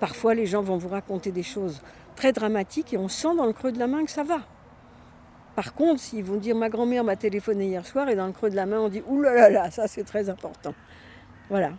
[0.00, 1.82] Parfois, les gens vont vous raconter des choses
[2.16, 4.40] très dramatiques et on sent dans le creux de la main que ça va.
[5.54, 8.50] Par contre, s'ils vont dire ma grand-mère m'a téléphoné hier soir et dans le creux
[8.50, 10.74] de la main on dit ouh là là là, ça c'est très important.
[11.50, 11.72] Voilà.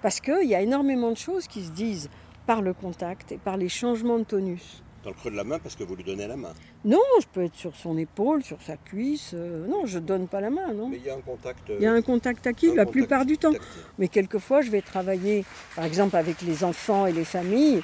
[0.00, 2.08] Parce qu'il y a énormément de choses qui se disent
[2.46, 4.82] par le contact et par les changements de tonus.
[5.04, 6.52] Dans le creux de la main parce que vous lui donnez la main.
[6.84, 9.30] Non, je peux être sur son épaule, sur sa cuisse.
[9.34, 10.88] euh, non, je donne pas la main, non.
[10.88, 11.70] Mais il y a un contact.
[11.70, 13.52] euh, Il y a un contact un la contact plupart du temps.
[13.52, 13.70] tactile.
[13.98, 15.44] Mais quelquefois, je vais travailler,
[15.76, 17.82] par exemple, avec les enfants et les familles,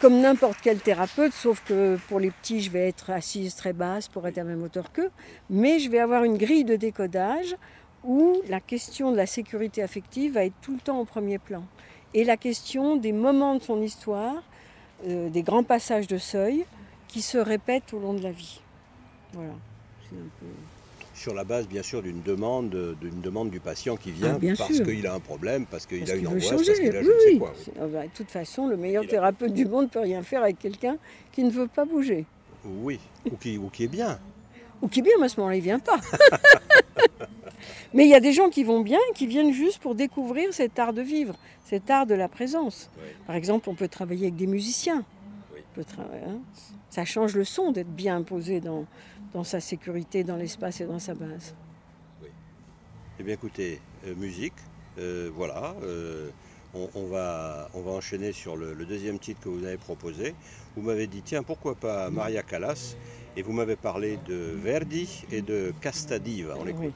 [0.00, 4.08] comme n'importe quel thérapeute, sauf que pour les petits, je vais être assise très basse
[4.08, 5.10] pour être à la même hauteur qu'eux.
[5.50, 7.54] Mais je vais avoir une grille de décodage
[8.02, 11.64] où la question de la sécurité affective va être tout le temps au premier plan.
[12.12, 14.42] Et la question des moments de son histoire,
[15.06, 16.64] euh, des grands passages de seuil
[17.08, 18.60] qui se répètent au long de la vie.
[19.32, 19.52] Voilà.
[20.08, 20.46] C'est un peu...
[21.14, 24.54] Sur la base, bien sûr, d'une demande, d'une demande du patient qui vient Ah, bien
[24.56, 26.64] parce qu'il a un problème, parce qu'il a une angoisse, changer.
[26.66, 27.52] parce qu'il a je oui, ne sais quoi.
[27.56, 27.72] oui.
[27.80, 30.22] Ah bah, de toute façon, le meilleur Il a- thérapeute du monde ne peut rien
[30.24, 30.96] faire avec quelqu'un
[31.30, 32.26] qui ne veut pas bouger.
[32.64, 32.98] Oui,
[33.30, 34.18] ou qui, ou qui est bien.
[34.84, 35.98] Ou qui bien, mais à ce moment-là, il vient pas.
[37.94, 40.78] mais il y a des gens qui vont bien, qui viennent juste pour découvrir cet
[40.78, 42.90] art de vivre, cet art de la présence.
[42.98, 43.08] Oui.
[43.26, 45.04] Par exemple, on peut travailler avec des musiciens.
[45.54, 45.60] Oui.
[45.72, 46.38] On peut tra- hein.
[46.90, 48.84] Ça change le son d'être bien posé dans,
[49.32, 51.54] dans sa sécurité, dans l'espace et dans sa base.
[53.18, 54.52] Eh bien, écoutez, euh, musique,
[54.98, 55.74] euh, voilà.
[55.82, 56.28] euh,
[56.74, 60.34] on, on va, on va enchaîner sur le, le deuxième titre que vous avez proposé.
[60.76, 62.96] Vous m'avez dit, tiens, pourquoi pas Maria Callas
[63.36, 66.54] Et vous m'avez parlé de Verdi et de Castadiva.
[66.58, 66.92] On Oui.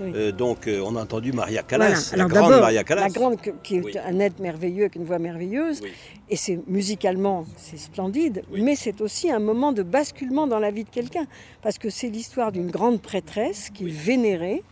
[0.00, 0.12] Oui.
[0.14, 1.86] Euh, donc, euh, on a entendu Maria Voilà.
[1.86, 3.02] Callas, la grande Maria Callas.
[3.02, 3.94] la grande qui est Oui.
[4.04, 5.90] un être merveilleux avec une voix merveilleuse, Oui.
[6.28, 10.84] et c'est musicalement c'est splendide, mais c'est aussi un moment de basculement dans la vie
[10.84, 11.26] de quelqu'un,
[11.62, 14.62] parce que c'est l'histoire d'une grande prêtresse qu'il vénérait.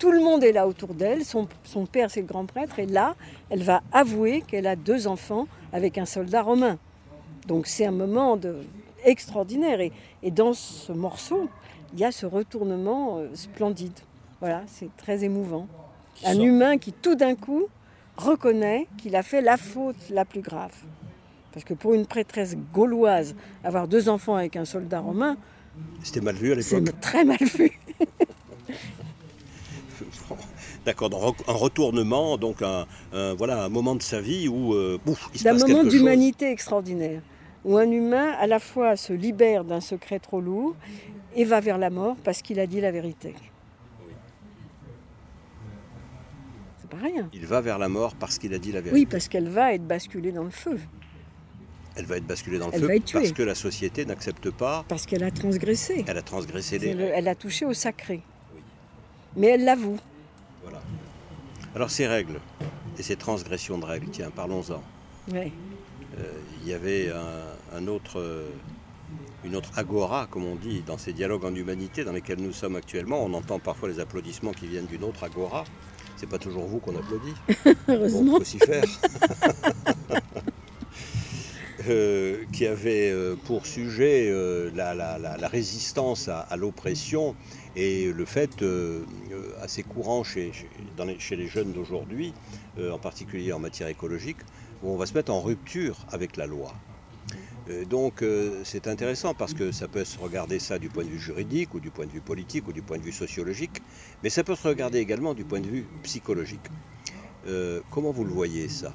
[0.00, 2.86] Tout le monde est là autour d'elle, son, son père c'est le grand prêtre, et
[2.86, 3.14] là,
[3.50, 6.76] elle va avouer qu'elle a deux enfants avec un soldat romain.
[7.46, 8.56] Donc c'est un moment de,
[9.04, 9.92] extraordinaire, et,
[10.24, 11.48] et dans ce morceau,
[11.94, 13.92] il y a ce retournement euh, splendide.
[14.42, 15.68] Voilà, c'est très émouvant.
[16.26, 17.68] Un humain qui tout d'un coup
[18.16, 20.72] reconnaît qu'il a fait la faute la plus grave.
[21.52, 25.36] Parce que pour une prêtresse gauloise, avoir deux enfants avec un soldat romain,
[26.02, 27.00] C'était mal vu à c'est l'époque.
[27.00, 27.70] très mal vu.
[30.84, 35.30] D'accord, un retournement, donc un, un- voilà, un moment de sa vie où euh, bouf,
[35.32, 37.22] il se D'un passe moment d'humanité extraordinaire,
[37.64, 40.74] où un humain à la fois se libère d'un secret trop lourd
[41.36, 43.36] et va vers la mort parce qu'il a dit la vérité.
[46.80, 47.28] C'est pas rien.
[47.32, 49.00] Il va vers la mort parce qu'il a dit la vérité.
[49.00, 50.78] Oui, parce qu'elle va être basculée dans le feu,
[51.96, 54.84] Elle va être basculée dans le Elle feu parce que la société n'accepte pas.
[54.88, 56.04] parce qu'elle a transgressé.
[56.06, 58.22] Elle a transgressé les Elle, a touché au sacré.
[58.54, 58.60] Oui.
[59.36, 59.98] Mais elle l'avoue.
[60.62, 60.80] Voilà.
[61.74, 62.38] Alors ces règles
[62.98, 64.82] et ces transgressions de règles, tiens, parlons-en.
[65.32, 65.52] Ouais.
[66.62, 68.48] Il y avait un, un autre, euh,
[69.44, 72.76] une autre agora, comme on dit, dans ces dialogues en humanité dans lesquels nous sommes
[72.76, 73.24] actuellement.
[73.24, 75.64] On entend parfois les applaudissements qui viennent d'une autre agora.
[76.22, 77.34] C'est pas toujours vous qu'on applaudit.
[77.64, 78.44] Bon, Heureusement.
[78.44, 78.84] s'y faire.
[81.88, 87.34] Euh, qui avait euh, pour sujet euh, la, la- la- la résistance à, à l'oppression
[87.74, 89.02] et le fait euh,
[89.60, 92.34] assez courant chez, chez- dans les, chez les jeunes d'aujourd'hui,
[92.80, 94.36] en particulier en matière écologique,
[94.84, 96.72] où on va se mettre en rupture avec la loi.
[97.70, 101.10] Euh, donc euh, c'est intéressant parce que ça peut se regarder ça du point de
[101.10, 103.82] vue juridique ou du point de vue politique ou du point de vue sociologique,
[104.22, 106.66] mais ça peut se regarder également du point de vue psychologique.
[107.46, 108.92] Euh, comment vous le voyez ça?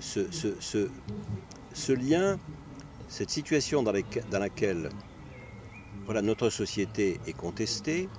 [0.00, 2.38] Ce, lien,
[3.08, 4.90] cette situation dans, laquelle
[6.04, 8.10] voilà, notre société est contestée,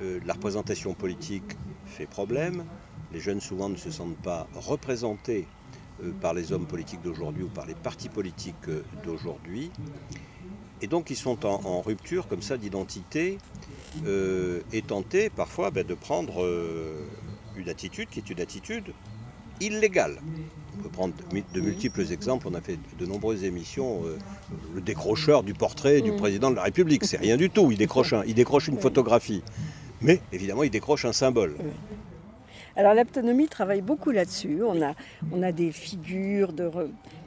[0.00, 2.64] la représentation politique fait problème,
[3.12, 5.46] les jeunes souvent ne se sentent pas représentés
[6.20, 9.70] par les hommes politiques d'aujourd'hui ou par les partis politiques euh, d'aujourd'hui,
[10.80, 13.38] et donc ils sont en, en rupture comme ça d'identité
[14.06, 17.00] euh, et tentés parfois ben, de prendre euh,
[17.56, 18.92] une attitude qui est une attitude
[19.60, 20.16] illégale.
[20.78, 22.48] On peut prendre de mu- de multiples exemples.
[22.50, 24.00] On a fait de nombreuses émissions.
[24.06, 24.18] euh,
[24.74, 27.70] le décrocheur du portrait du président de la République, c'est rien du tout.
[27.70, 29.42] Il décroche, un- il décroche une photographie.
[30.00, 31.54] Mais évidemment, il décroche un symbole.
[32.76, 34.60] Alors l'aptonomie travaille beaucoup là-dessus.
[34.62, 36.52] On a, des figures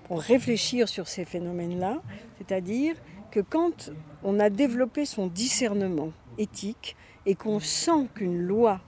[0.08, 2.02] pour réfléchir sur ces phénomènes-là.
[2.38, 2.96] C'est-à-dire
[3.32, 3.92] que quand
[4.24, 8.82] on a développé son discernement éthique et qu'on sent qu'une loi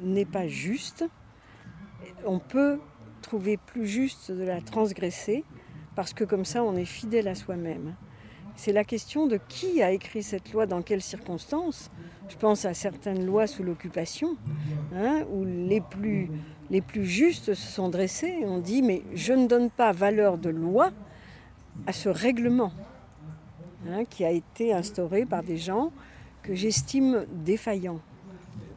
[0.00, 1.04] n'est pas juste,
[2.26, 2.80] on peut
[3.22, 5.44] trouver plus juste de la transgresser
[5.94, 7.94] parce que comme ça on est fidèle à soi-même.
[8.56, 11.90] C'est la question de qui a écrit cette loi, dans quelles circonstances.
[12.28, 14.36] Je pense à certaines lois sous l'occupation,
[14.94, 16.30] hein, où les plus,
[16.70, 20.38] les plus justes se sont dressés et ont dit mais je ne donne pas valeur
[20.38, 20.90] de loi
[21.86, 22.72] à ce règlement
[23.90, 25.90] hein, qui a été instauré par des gens
[26.42, 28.00] que j'estime défaillants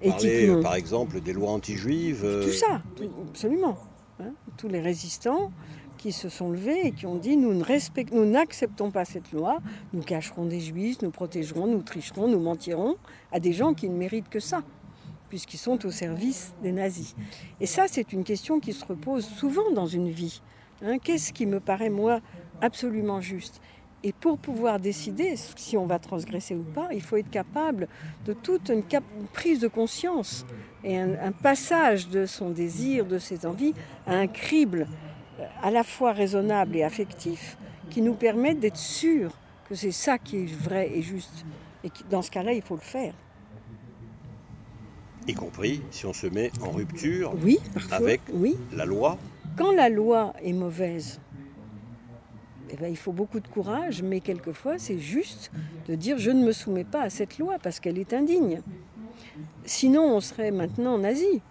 [0.06, 2.22] Parler, euh, par exemple, des lois anti-juives.
[2.24, 3.78] euh, Tout ça, tout- absolument.
[4.20, 4.32] hein.
[4.56, 5.52] Tous les résistants
[5.98, 7.54] qui se sont levés et qui ont dit nous
[8.26, 9.60] n'acceptons pas cette loi,
[9.94, 12.96] nous cacherons des juifs, nous protégerons, nous tricherons, nous mentirons
[13.32, 14.62] à des gens qui ne méritent que ça,
[15.30, 17.16] puisqu'ils sont au service des nazis.
[17.60, 20.42] Et ça, c'est une question qui se repose souvent dans une vie.
[20.82, 20.98] hein.
[21.00, 22.22] Qu'est-ce qui me paraît, moi,
[22.62, 23.60] absolument juste?
[24.04, 27.88] Et pour pouvoir décider si on va transgresser ou pas, il faut être capable
[28.26, 28.84] de toute une,
[29.34, 30.46] prise de conscience
[30.84, 33.74] et un, passage de son désir, de ses envies,
[34.06, 34.88] à un crible
[35.62, 37.58] à la fois raisonnable et affectif
[37.90, 39.32] qui nous permettent d'être sûrs
[39.70, 41.46] que c'est ça qui est vrai et juste.
[41.84, 43.14] Et qui- dans ce cas-là, il faut le faire.
[45.30, 47.98] y compris si on se met en rupture, Oui, parfois.
[47.98, 48.56] Avec Oui.
[48.74, 49.18] la loi.
[49.58, 51.20] Quand la loi est mauvaise,
[52.70, 55.52] eh ben, il faut beaucoup de courage, mais quelquefois c'est juste
[55.90, 58.62] de dire je ne me soumets pas à cette loi parce qu'elle est indigne.
[59.66, 61.42] Sinon, on serait maintenant nazi.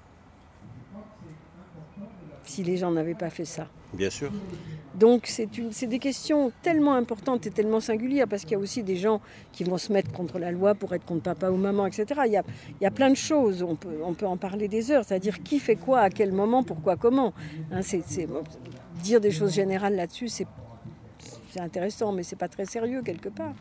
[2.47, 3.69] Si les gens n'avaient pas fait ça.
[3.93, 4.31] Bien sûr.
[4.95, 8.59] Donc c'est une- c'est des questions tellement importantes et tellement singulières parce qu'il y a
[8.59, 9.21] aussi des gens
[9.53, 12.05] qui vont se mettre contre la loi pour être contre papa ou maman, etc.
[12.27, 12.43] Il y a,
[12.81, 15.43] il y a plein de choses, on peut, on peut en parler des heures, c'est-à-dire
[15.43, 17.35] qui fait quoi, à quel moment, pourquoi, comment.
[17.73, 17.81] Hein,
[19.03, 20.47] dire des choses générales là-dessus, c'est
[21.51, 23.55] c'est intéressant, mais c'est pas très sérieux quelque part.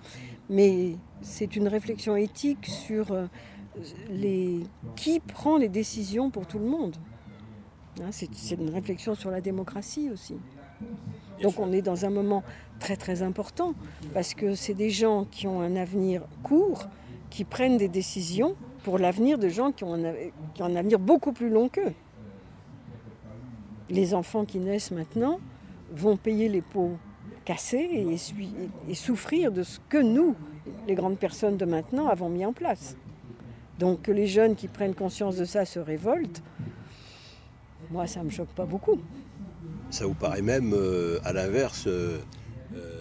[0.50, 3.26] Mais c'est une réflexion éthique sur euh,
[4.10, 4.60] les...
[4.98, 6.96] qui prend les décisions pour tout le monde
[8.02, 10.36] Hein, C'est une réflexion sur la démocratie aussi.
[11.41, 12.43] Donc on est dans un moment
[12.80, 13.74] très très important
[14.14, 16.88] parce que c'est des gens qui ont un avenir court,
[17.30, 20.14] qui prennent des décisions pour l'avenir de gens qui ont, un,
[20.54, 21.93] qui ont un avenir beaucoup plus long qu'eux.
[23.89, 25.39] Les enfants qui naissent maintenant
[25.91, 26.98] vont payer les pots
[27.46, 30.36] cassés et, et souffrir de ce que nous,
[30.88, 32.98] les grandes personnes de maintenant, avons mis en place.
[33.80, 36.41] Donc que les jeunes qui prennent conscience de ça se révoltent,
[37.92, 39.00] moi ça ne me choque pas beaucoup.
[39.90, 42.18] Ça vous paraît même, euh, à l'inverse, euh,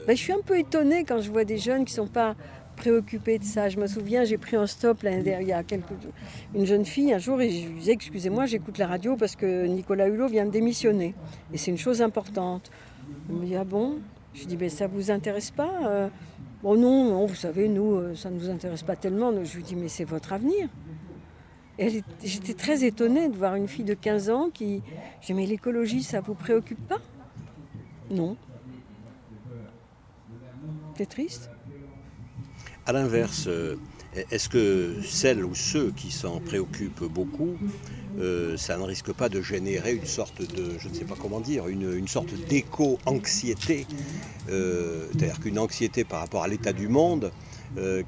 [0.07, 2.37] Ben, je suis un peu étonnée quand je vois des jeunes qui ne sont pas
[2.77, 3.69] préoccupés de ça.
[3.69, 5.87] Je me souviens, j'ai pris un stop dernière, il y a quelques...
[6.55, 9.67] une jeune fille un jour et je lui disais Excusez-moi, j'écoute la radio parce que
[9.67, 11.15] Nicolas Hulot vient de démissionner.
[11.53, 12.71] Et c'est une chose importante.
[13.29, 13.99] Elle me dit Ah bon?
[14.35, 16.09] Je lui dis ben, Ça ne vous intéresse pas Euh,
[16.63, 19.31] Bon, non, non, vous savez, nous, euh, ça ne nous intéresse pas tellement.
[19.45, 20.69] Je lui dis Mais c'est votre avenir.
[21.79, 24.83] J'étais très étonnée de voir une fille de 15 ans qui.
[25.21, 27.01] Je Mais l'écologie, ça vous préoccupe pas?
[28.11, 28.37] Non.
[30.97, 31.51] C'est triste?
[32.87, 33.77] à l'inverse, euh,
[34.31, 37.57] est-ce que celles ou ceux qui s'en préoccupent beaucoup,
[38.19, 41.41] euh, ça ne risque pas de générer une sorte de, je ne sais pas comment
[41.41, 43.87] dire, une, une sorte d'éco-anxiété,
[44.51, 47.33] euh, c'est-à-dire qu'une anxiété par rapport à l'état du monde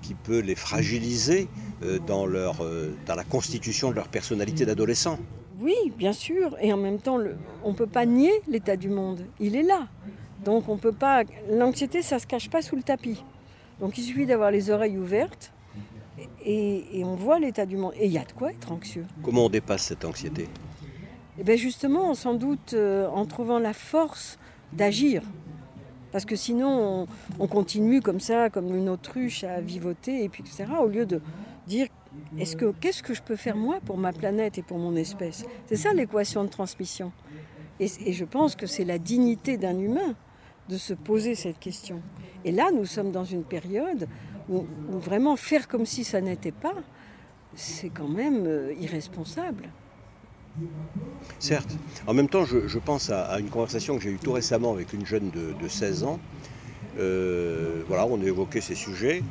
[0.00, 1.48] qui peut les fragiliser
[1.82, 5.18] euh, dans, leur, euh, dans la constitution de leur personnalité d'adolescent
[5.60, 6.56] Oui, bien sûr.
[6.60, 9.24] Et en même temps, le- on ne peut pas nier l'état du monde.
[9.40, 9.88] Il est là.
[10.44, 11.22] Donc on peut pas.
[11.50, 13.22] L'anxiété, ça ne se cache pas sous le tapis.
[13.80, 15.52] Donc il suffit d'avoir les oreilles ouvertes
[16.44, 17.92] et, et on voit l'état du monde.
[17.98, 19.04] Et il y a de quoi être anxieux.
[19.22, 20.48] Comment on dépasse cette anxiété?
[21.38, 24.38] Et bien justement, sans doute euh, en trouvant la force
[24.72, 25.22] d'agir.
[26.16, 27.06] Parce que sinon,
[27.38, 31.04] on, on continue comme ça, comme une autruche à vivoter, et puis etc., au lieu
[31.04, 31.20] de
[31.66, 31.88] dire
[32.38, 35.44] est-ce que, qu'est-ce que je peux faire moi pour ma planète et pour mon espèce?
[35.66, 37.12] C'est ça l'équation de transmission.
[37.80, 40.14] Et, je pense que c'est la dignité d'un humain
[40.70, 42.00] de se poser cette question.
[42.46, 44.08] Et là, nous sommes dans une période
[44.48, 46.76] où, où vraiment faire comme si ça n'était pas,
[47.54, 49.68] c'est quand même euh, irresponsable.
[51.38, 51.76] Certes.
[52.06, 54.72] En même temps, je, je pense à, à une conversation que j'ai eue tout récemment
[54.72, 56.18] avec une jeune de, de 16 ans.
[56.98, 59.22] Euh, voilà, on a évoqué ces sujets.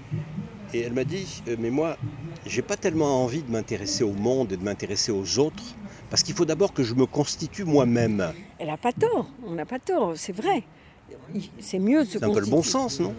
[0.74, 1.98] Et elle m'a dit, euh, mais moi,
[2.46, 5.64] j'ai pas tellement envie de m'intéresser au monde et de m'intéresser aux autres,
[6.10, 8.34] parce qu'il faut d'abord que je me constitue moi-même.
[8.60, 10.64] Elle n'a pas tort, on n'a pas tort, c'est vrai.
[11.60, 13.14] C'est mieux de se C'est un peu le bon sens, non?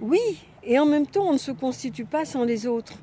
[0.00, 0.20] Oui,
[0.62, 2.94] et en même temps, on ne se constitue pas sans les autres.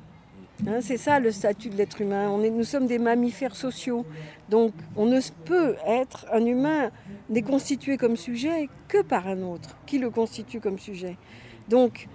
[0.66, 2.36] Hein, c'est ça le statut de l'être humain.
[2.36, 4.04] Nous sommes des mammifères sociaux.
[4.48, 6.90] Donc, on ne peut être un humain
[7.28, 11.16] n'est constitué comme sujet que par un autre qui le constitue comme sujet?
[11.68, 12.08] Donc,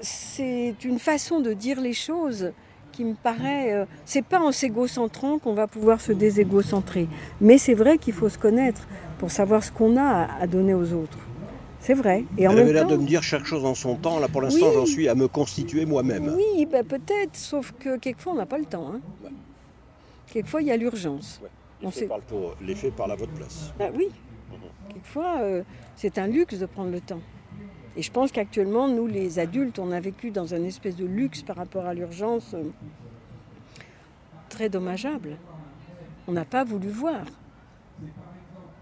[0.00, 2.52] c'est une façon de dire les choses
[2.90, 3.72] qui me paraît.
[3.72, 7.08] euh, c'est pas en s'égocentrant qu'on va pouvoir se déségocentrer.
[7.40, 8.86] Mais c'est vrai qu'il faut se connaître
[9.18, 11.18] pour savoir ce qu'on a à donner aux autres.
[11.82, 12.24] C'est vrai.
[12.38, 14.20] Et en Elle avait l'air temps, de me dire chaque chose en son temps.
[14.20, 14.74] Là, pour l'instant, Oui.
[14.74, 16.32] j'en suis à me constituer moi-même.
[16.36, 18.92] Oui, ben peut-être, sauf que quelquefois on n'a pas le temps.
[18.94, 19.00] hein.
[19.24, 19.30] Ouais.
[20.32, 21.40] Quelquefois il y a l'urgence.
[21.80, 23.72] Les On faits sait- parlent pour- les faits parlent à votre place.
[23.80, 24.08] Ah oui,
[24.88, 25.62] quelquefois euh,
[25.96, 27.20] c'est un luxe de prendre le temps.
[27.96, 31.42] Et je pense qu'actuellement, nous les adultes, on a vécu dans un espèce de luxe
[31.42, 32.62] par rapport à l'urgence euh,
[34.48, 35.36] très dommageable.
[36.28, 37.24] On n'a pas voulu voir.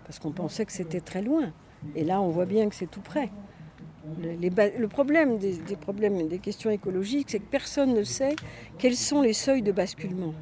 [0.05, 1.51] Parce qu'on pensait que c'était très loin.
[1.95, 3.31] Et là, on voit bien que c'est tout près.
[4.23, 8.03] Le, les ba- le problème des, des problèmes des questions écologiques, c'est que personne ne
[8.03, 8.37] sait
[8.79, 10.35] quels sont les seuils de basculement.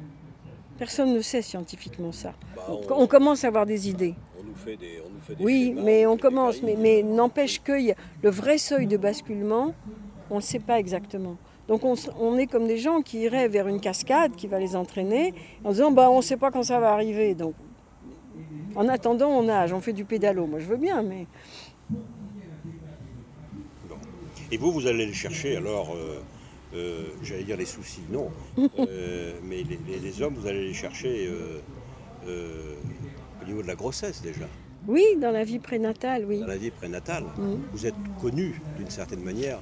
[0.77, 2.33] Personne ne sait scientifiquement ça.
[2.55, 4.15] Bah, On, on commence à avoir des idées.
[4.39, 6.61] on nous fait des, on nous fait des Oui, schémas, mais on commence.
[6.63, 9.73] Mais, mais n'empêche que y a- le vrai seuil de basculement,
[10.29, 11.35] on ne sait pas exactement.
[11.67, 15.33] Donc on est comme des gens qui iraient vers une cascade qui va les entraîner
[15.63, 17.35] en disant bah, on ne sait pas quand ça va arriver.
[17.35, 17.53] Donc
[18.75, 20.45] en attendant, on nage, on fait du pédalo.
[20.45, 21.25] Moi je veux bien, mais
[24.51, 26.19] Et vous, vous allez les chercher alors, euh,
[26.75, 28.29] euh, j'allais dire les soucis, non.
[28.79, 31.27] Euh, mais les, les- les hommes, vous allez les chercher
[32.27, 32.75] euh,
[33.41, 34.45] au niveau de la grossesse déjà,
[34.87, 36.39] oui, dans la vie prénatale, oui.
[36.39, 37.25] dans la vie prénatale.
[37.37, 37.59] Mhm.
[37.73, 39.59] Vous êtes connu d'une certaine manière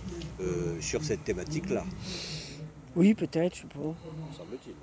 [0.80, 1.84] sur cette thématique-là,
[2.98, 3.80] Oui, peut-être, je sais pas.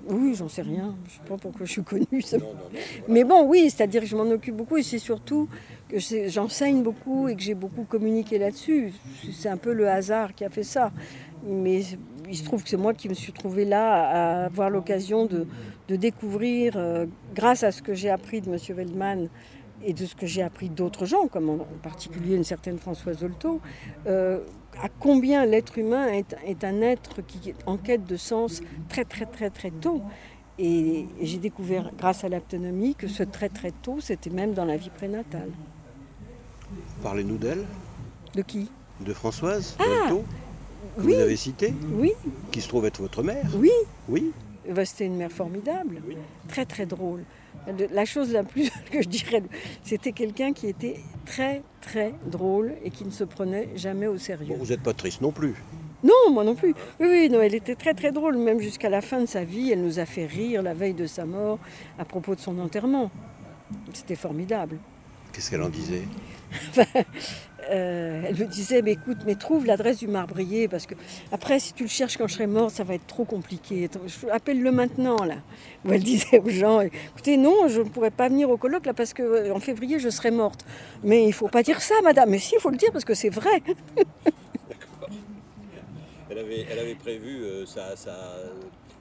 [0.09, 0.95] Oui, j'en sais rien.
[1.07, 2.21] Je sais pas pourquoi je suis connue.
[2.21, 2.79] ça- Non, non, non.
[3.09, 5.49] Mais bon, oui, c'est-à-dire que je m'en occupe beaucoup et c'est surtout
[5.89, 5.97] que
[6.29, 8.93] j'enseigne beaucoup et que j'ai beaucoup communiqué là-dessus.
[9.33, 10.91] C'est un peu le hasard qui a fait ça.
[11.45, 11.81] Mais
[12.27, 14.05] il se trouve que c'est moi qui me suis trouvée là
[14.41, 15.45] à avoir l'occasion de,
[15.89, 17.05] de découvrir, euh,
[17.35, 18.57] grâce à ce que j'ai appris de M.
[18.69, 19.29] Veldman,
[19.83, 23.61] et de ce que j'ai appris d'autres gens, comme en particulier une certaine Françoise Dolto,
[24.07, 24.39] euh,
[24.81, 29.05] à combien l'être humain est, est un être qui est en quête de sens très
[29.05, 30.01] très très très tôt.
[30.57, 34.63] Et, et j'ai découvert, grâce à l'aptonomie, que ce très très tôt, c'était même dans
[34.65, 35.49] la vie prénatale.
[37.03, 37.65] Parlez-nous d'elle,
[38.33, 38.69] De qui?
[39.01, 40.21] De Françoise Ah, que oui.
[40.97, 42.13] vous avez citée, Oui,
[42.51, 43.45] qui se trouve être votre mère.
[43.57, 43.71] oui,
[44.07, 44.31] Oui,
[44.67, 46.15] Eh ben, c'était une mère formidable, Oui.
[46.47, 47.23] très très drôle.
[47.91, 49.43] La chose la plus que je dirais,
[49.83, 54.19] c'était quelqu'un qui était très très drôle et qui ne se prenait jamais au bon,
[54.19, 54.55] sérieux.
[54.57, 55.55] vous n'êtes pas triste non plus.
[56.03, 56.75] Non, moi non plus.
[56.99, 59.71] Oui, oui, non, elle était très très drôle, même jusqu'à la fin de sa vie.
[59.71, 61.57] Elle nous a fait rire la veille de sa mort
[61.97, 63.09] à propos de son enterrement.
[63.93, 64.77] C'était formidable.
[65.33, 66.03] Qu'est-ce qu'elle en disait?
[67.71, 70.93] Euh, elle me disait, mais écoute, mais trouve l'adresse du marbrier, parce que
[71.31, 73.89] après, si tu le cherches quand je serai morte, ça va être trop compliqué.
[74.31, 75.35] Appelle-le maintenant, là.
[75.83, 78.93] Où elle disait aux gens, écoutez, non, je ne pourrai pas venir au colloque, là,
[78.93, 80.65] parce qu'en février, je serai morte.
[81.03, 82.29] Mais il ne faut pas dire ça, madame.
[82.29, 83.61] Mais si, il faut le dire, parce que c'est vrai.
[86.27, 87.65] Elle avait, elle avait prévu euh,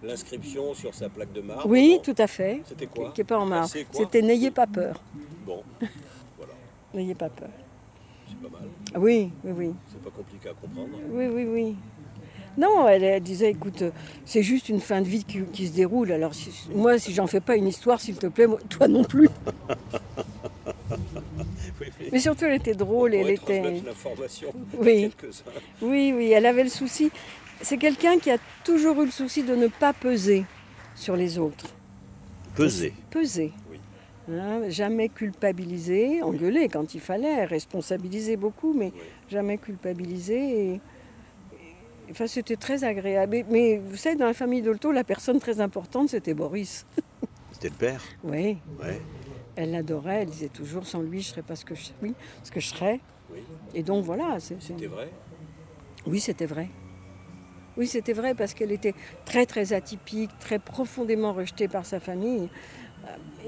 [0.02, 1.66] l'inscription sur sa plaque de marbre.
[1.66, 2.60] Oui, tout à fait.
[2.64, 3.72] C'était Qui n'est pas en marbre.
[3.72, 5.00] Quoi C'était N'ayez pas peur.
[5.44, 5.62] Bon,
[6.36, 6.52] voilà,
[6.92, 7.48] N'ayez pas peur.
[8.42, 8.68] C'est pas mal.
[9.02, 9.70] Oui, oui, oui.
[9.90, 10.88] C'est pas compliqué à comprendre.
[11.10, 11.76] Oui, oui, oui.
[12.56, 13.82] Non, elle, elle disait, écoute,
[14.24, 16.12] c'est juste une fin de vie qui, qui se déroule.
[16.12, 19.02] Alors, si- moi, si j'en fais pas une histoire, s'il te plaît, moi- toi non
[19.04, 19.28] plus.
[21.80, 21.86] Oui.
[22.12, 23.80] Mais surtout, elle était drôle elle était.
[23.84, 25.10] l'information Oui.
[25.82, 27.10] Oui, oui, elle avait le souci.
[27.60, 30.44] C'est quelqu'un qui a toujours eu le souci de ne pas peser
[30.94, 31.66] sur les autres.
[32.54, 32.94] Peser.
[33.10, 33.52] Peser.
[34.30, 38.92] Hein, jamais culpabiliser, engueuler quand il fallait, responsabiliser beaucoup, mais
[39.28, 40.38] jamais culpabiliser.
[40.70, 40.80] Et, et-
[42.10, 43.32] enfin, c'était très agréable.
[43.32, 46.86] Mais, mais vous savez, dans la famille Dolto, la personne très importante, c'était Boris.
[47.52, 48.02] C'était le père.
[48.24, 49.00] Oui, Ouais.
[49.56, 52.12] elle l'adorait, elle disait toujours, sans lui, je ne serais pas ce que je, oui,
[52.42, 52.98] ce que je serais.
[53.32, 53.38] Oui.
[53.74, 55.08] Et donc voilà, C'était vrai?
[56.06, 56.68] Oui, c'était vrai.
[57.76, 58.94] Oui, c'était vrai parce qu'elle était
[59.24, 62.48] très très atypique, très profondément rejetée par sa famille.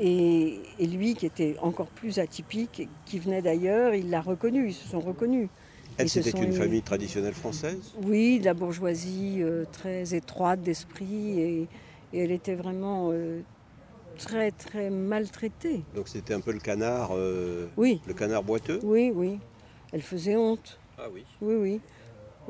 [0.00, 4.74] Et, et lui, qui était encore plus atypique, qui venait d'ailleurs, il l'a reconnu, ils
[4.74, 5.48] se sont reconnus.
[5.98, 6.52] Elle, c'était une aimés.
[6.52, 7.94] famille traditionnelle française.
[8.02, 11.60] Oui, de la bourgeoisie euh, très étroite d'esprit et,
[12.12, 13.40] et elle était vraiment euh,
[14.18, 15.82] très très maltraitée.
[15.94, 18.80] Donc c'était un peu le canard, euh, Oui, le canard boiteux.
[18.82, 19.38] oui, oui.
[19.92, 20.78] Elle faisait honte.
[20.98, 21.24] Ah oui.
[21.40, 21.80] Oui, oui.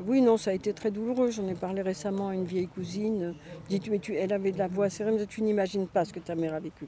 [0.05, 1.31] Oui, non, ça a été très douloureux.
[1.31, 3.33] J'en ai parlé récemment à une vieille cousine.
[3.69, 6.35] Mais tu, elle avait de la voix assez mais tu n'imagines pas ce que ta
[6.35, 6.85] mère a vécu.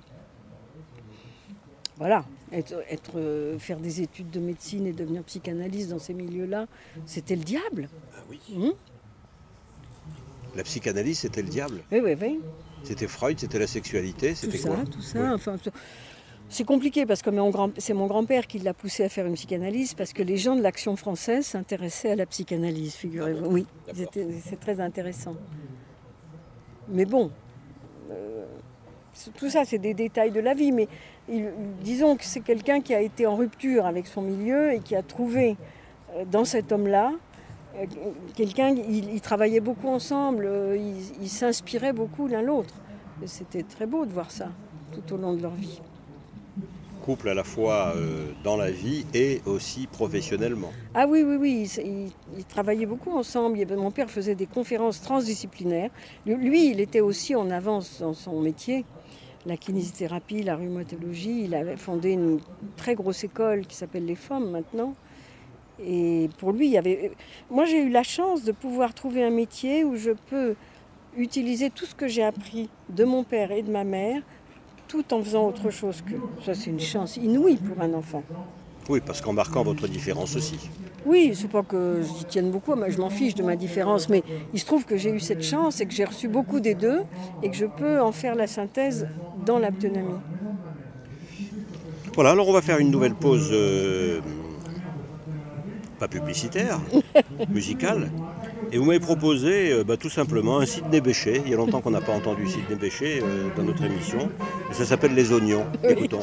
[1.97, 6.68] Voilà, être, être, euh, faire des études de médecine et devenir psychanalyste dans ces milieux-là,
[7.05, 7.89] c'était le diable.
[8.16, 8.39] Ah oui.
[8.55, 8.72] Mhm.
[10.55, 11.82] La psychanalyse, c'était le diable.
[11.91, 12.39] Oui, oui, oui.
[12.84, 14.86] C'était Freud, c'était la sexualité, c'était ça, quoi?
[14.86, 15.34] tout ça.
[15.34, 15.72] Enfin, tout-
[16.50, 17.30] c'est compliqué parce que
[17.78, 20.62] c'est mon grand-père qui l'a poussé à faire une psychanalyse parce que les gens de
[20.62, 23.45] l'action française s'intéressaient à la psychanalyse, figurez-vous.
[23.45, 25.36] oui, c'est très intéressant.
[26.89, 27.30] Mais bon,
[28.10, 28.45] euh,
[29.38, 30.72] tout ça, c'est des détails de la vie.
[30.72, 30.88] Mais
[31.30, 31.52] il-
[31.84, 35.04] disons que c'est quelqu'un qui a été en rupture avec son milieu et qui a
[35.04, 35.56] trouvé
[36.16, 37.14] euh, dans cet homme-là
[37.78, 37.86] euh,
[38.36, 38.70] quelqu'un.
[38.76, 40.50] Ils, travaillaient beaucoup ensemble,
[41.22, 42.74] ils- s'inspiraient beaucoup l'un l'autre.
[43.26, 44.50] C'était très beau de voir ça
[44.93, 45.80] tout au long de leur vie.
[47.10, 50.72] À la fois euh, dans la vie et aussi professionnellement.
[50.93, 53.57] Ah oui, oui, oui, ils, travaillaient beaucoup ensemble.
[53.76, 55.89] Mon père faisait des conférences transdisciplinaires.
[56.28, 58.86] Lui- il était aussi en avance dans son métier.
[59.47, 61.45] La kinésithérapie, la rhumatologie.
[61.45, 62.41] Il avait fondé une
[62.78, 64.93] très grosse école qui s'appelle les FOM maintenant.
[65.84, 67.12] Et pour lui, il y avait.
[67.49, 70.55] Moi, j'ai eu la chance de pouvoir trouver un métier où je peux
[71.18, 74.22] utiliser tout ce que j'ai appris de mon père et de ma mère,
[74.90, 76.16] tout en faisant autre chose que.
[76.44, 78.24] Ça, c'est une chance inouïe pour un enfant.
[78.90, 80.58] Oui, parce qu'en marquant votre différence aussi.
[81.06, 84.24] Oui, c'est pas que j'y tienne beaucoup, moi je m'en fiche de ma différence, mais
[84.54, 87.04] il se trouve que j'ai eu cette chance et que j'ai reçu beaucoup des deux
[87.42, 89.08] et que je peux en faire la synthèse
[89.46, 90.20] dans l'autonomie.
[92.16, 94.20] Voilà, alors on va faire une nouvelle pause, euh,
[96.00, 96.80] pas publicitaire,
[97.50, 98.12] musicale.
[98.72, 101.41] Et vous m'avez proposé euh, bah, tout simplement un Sidney Bechet.
[101.45, 104.30] Il y a longtemps qu'on n'a pas entendu Sidney Bechet euh, dans notre émission.
[104.70, 105.65] Et ça s'appelle Les Oignons.
[105.84, 105.93] Oui.
[105.93, 106.22] Écoutons.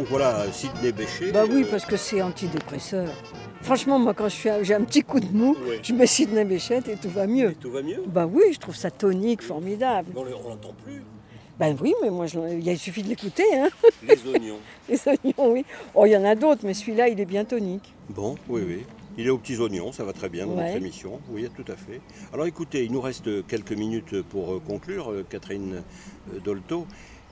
[0.00, 1.30] Donc voilà, Sidney Bechet.
[1.30, 3.10] Bah oui, parce que c'est antidépresseur.
[3.60, 7.10] Franchement, moi, quand j'ai un petit coup de mou, je mets Sidney Béchette et tout
[7.10, 7.50] va mieux.
[7.50, 8.02] et tout va mieux.
[8.06, 10.08] Bah oui, je trouve ça tonique, formidable.
[10.14, 11.02] Mais on l'entend plus.
[11.58, 13.68] Ben oui, mais moi, je il suffit de l'écouter, hein,
[14.02, 14.56] Les oignons.
[14.88, 15.66] les oignons, oui.
[15.94, 17.92] Oh, il y en a d'autres, mais celui-là, il est bien tonique.
[18.08, 18.84] Bon, oui, oui.
[19.18, 20.64] Il est aux petits oignons, ça va très bien dans Ouais.
[20.64, 21.20] notre émission.
[21.28, 22.00] Oui, tout à fait.
[22.32, 25.82] Alors écoutez, il nous reste quelques minutes pour euh, conclure, euh, Catherine
[26.32, 26.86] euh, Dolto.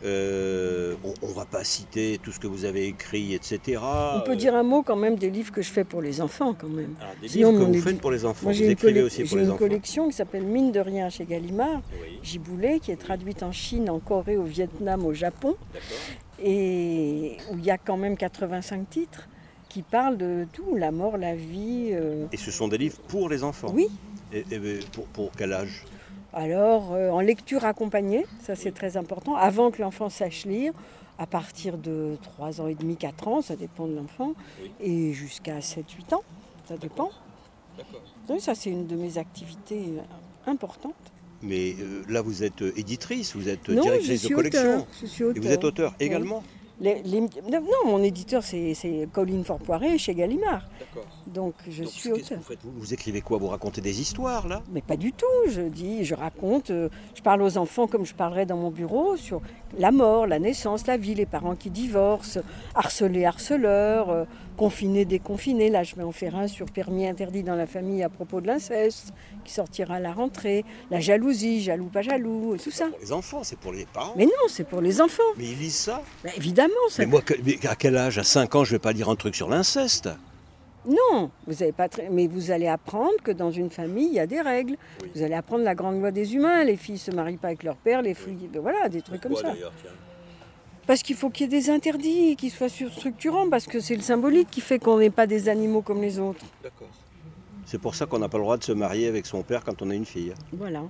[0.05, 3.81] Euh, on ne va pas citer tout ce que vous avez écrit, etc.
[4.17, 6.55] On peut dire un mot quand même des livres que je fais pour les enfants,
[6.55, 6.95] quand même.
[7.01, 8.45] Alors, des Sinon, livres que vous faites pour les enfants.
[8.45, 9.59] Moi, vous j'ai une, écrivez aussi pour j'ai les une enfants.
[9.59, 13.91] collection qui s'appelle Mine de rien chez Gallimard, Oui, Giboulé, qui est traduite en Chine,
[13.91, 15.57] en Corée, au Vietnam, au Japon,
[16.43, 19.29] et où il y a quand même 85 titres
[19.69, 21.91] qui parlent de tout, la mort, la vie.
[21.93, 23.73] euh, Et ce sont des livres pour les enfants.
[23.75, 23.89] Oui,
[24.33, 25.85] Et, et, euh, pour, pour quel âge?
[26.33, 30.73] Alors, euh, en lecture accompagnée, ça c'est très important, avant que l'enfant sache lire,
[31.19, 34.71] à partir de 3 ans et demi, 4 ans, ça dépend de l'enfant, Oui.
[34.81, 36.23] et jusqu'à 7-8 ans,
[36.69, 37.11] ça dépend.
[37.77, 38.41] D'accord.
[38.41, 40.95] Ça c'est une de mes activités euh, importantes.
[41.41, 44.87] Mais euh, là, vous êtes éditrice, vous êtes non, directrice de collection.
[45.01, 45.43] Je suis Et auteur.
[45.43, 46.43] vous êtes auteur également
[46.81, 51.09] Les- les- non, mon éditeur c'est Colline Forpoiré chez Gallimard, D'accord.
[51.27, 52.39] donc je Donc, suis que auteur.
[52.39, 52.59] vous, faites?
[52.63, 53.37] Vous, vous écrivez quoi?
[53.39, 54.63] Vous racontez des histoires, là?
[54.71, 58.15] Mais pas du tout, je dis, je raconte, euh, je parle aux enfants comme je
[58.15, 59.41] parlerais dans mon bureau sur
[59.77, 62.39] la mort, la naissance, la vie, les parents qui divorcent,
[62.77, 64.25] harcelés, harceleurs, euh,
[64.59, 65.71] confinés, déconfinés.
[65.71, 68.47] Là, je vais en faire un sur permis interdit dans la famille à propos de
[68.49, 72.89] l'inceste, qui sortira à la rentrée, la jalousie, jaloux, pas jaloux, et tout ça.
[72.89, 74.13] Pour les enfants, c'est pour les parents.
[74.17, 75.23] Mais non, c'est pour les enfants.
[75.39, 77.03] Mais ils lisent ça Ben, évidemment, ça.
[77.03, 78.19] Mais moi, que- mais à quel âge?
[78.19, 80.11] À 5 ans, je vais pas lire un truc sur l'inceste.
[80.87, 84.21] Non, vous avez pas très- mais vous allez apprendre que dans une famille, il y
[84.21, 84.77] a des règles.
[85.03, 85.11] Oui.
[85.15, 86.65] Vous allez apprendre la grande loi des humains.
[86.65, 89.37] Les filles se marient pas avec leur père, les filles, ben voilà, des trucs comme
[89.37, 89.53] ça.
[90.89, 94.01] Parce qu'il faut qu'il y ait des interdits qui soient structurants, parce que c'est le
[94.01, 96.45] symbolique qui fait qu'on n'est pas des animaux comme les autres.
[96.63, 96.89] D'accord.
[97.67, 99.83] C'est pour ça qu'on n'a pas le droit de se marier avec son père quand
[99.83, 100.33] on a une fille.
[100.51, 100.83] Voilà.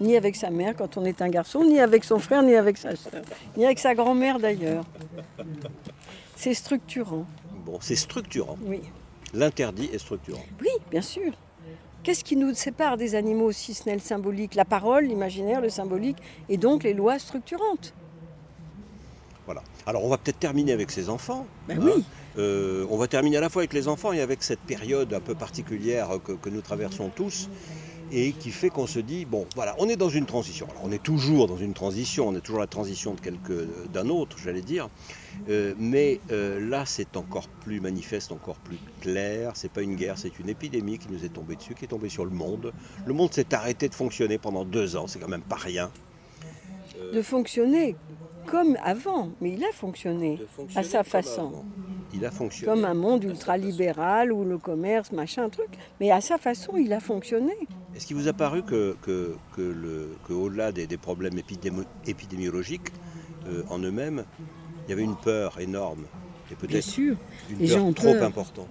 [0.00, 2.76] Ni avec sa mère quand on est un garçon, ni avec son frère, ni avec
[2.78, 3.22] sa soeur,
[3.56, 4.84] ni avec sa grand-mère d'ailleurs.
[6.36, 7.26] C'est structurant,
[7.66, 8.56] Bon, c'est structurant.
[8.64, 8.80] oui.
[9.32, 10.44] L'interdit est structurant.
[10.60, 11.32] Oui, bien sûr.
[12.04, 14.54] Qu'est-ce qui nous sépare des animaux si ce n'est le symbolique?
[14.54, 16.18] La parole, l'imaginaire, le symbolique,
[16.48, 17.92] et donc les lois structurantes.
[19.46, 19.62] Voilà.
[19.86, 21.46] Alors, on va peut-être terminer avec ses enfants.
[21.68, 21.92] Ben hein.
[21.96, 22.04] oui.
[22.36, 25.20] Euh, on va terminer à la fois avec les enfants et avec cette période un
[25.20, 27.48] peu particulière que, que nous traversons tous
[28.12, 30.66] et qui fait qu'on se dit, bon, voilà, on est dans une transition.
[30.70, 34.08] Alors, on est toujours dans une transition, on est toujours la transition de quelque, d'un
[34.08, 34.88] autre, j'allais dire.
[35.48, 39.52] Euh, mais euh, là, c'est encore plus manifeste, encore plus clair.
[39.54, 42.08] C'est pas une guerre, c'est une épidémie qui nous est tombée dessus, qui est tombée
[42.08, 42.72] sur le monde.
[43.06, 45.90] Le monde s'est arrêté de fonctionner pendant deux ans, c'est quand même pas rien.
[47.12, 47.96] De fonctionner
[48.46, 50.38] comme avant, mais il a fonctionné
[50.74, 51.64] à sa façon.
[52.12, 52.72] Il a fonctionné.
[52.72, 55.70] Comme un monde ultralibéral où le commerce, machin, truc.
[56.00, 57.54] Mais à sa façon, il a fonctionné.
[57.96, 61.38] Est-ce qu'il vous a paru que, que, que le, que au-delà des, des problèmes
[62.06, 62.92] épidémiologiques
[63.48, 64.24] euh, en eux-mêmes,
[64.86, 66.04] il y avait une peur énorme
[66.50, 67.16] et Bien peut-être sûr.
[67.50, 68.22] une les gens peur ont trop peur.
[68.24, 68.68] importante?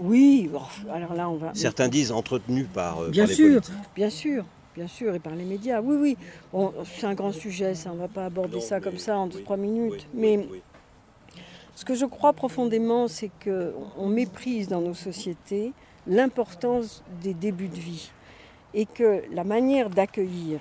[0.00, 0.50] Oui,
[0.90, 1.50] alors là, on va.
[1.54, 3.74] Certains disent entretenus par, euh, Bien par les sûr, politiques.
[3.94, 5.80] bien sûr, bien sûr, et par les médias.
[5.80, 6.16] Oui, oui.
[6.52, 7.90] Bon, c'est un grand sujet, ça.
[7.90, 10.06] On ne va pas aborder Non, ça comme ça en oui, trois minutes.
[10.14, 10.62] oui, mais oui.
[11.74, 15.72] Ce que je crois profondément, c'est qu'on méprise dans nos sociétés
[16.06, 18.10] l'importance des débuts de vie
[18.74, 20.60] et que la manière d'accueillir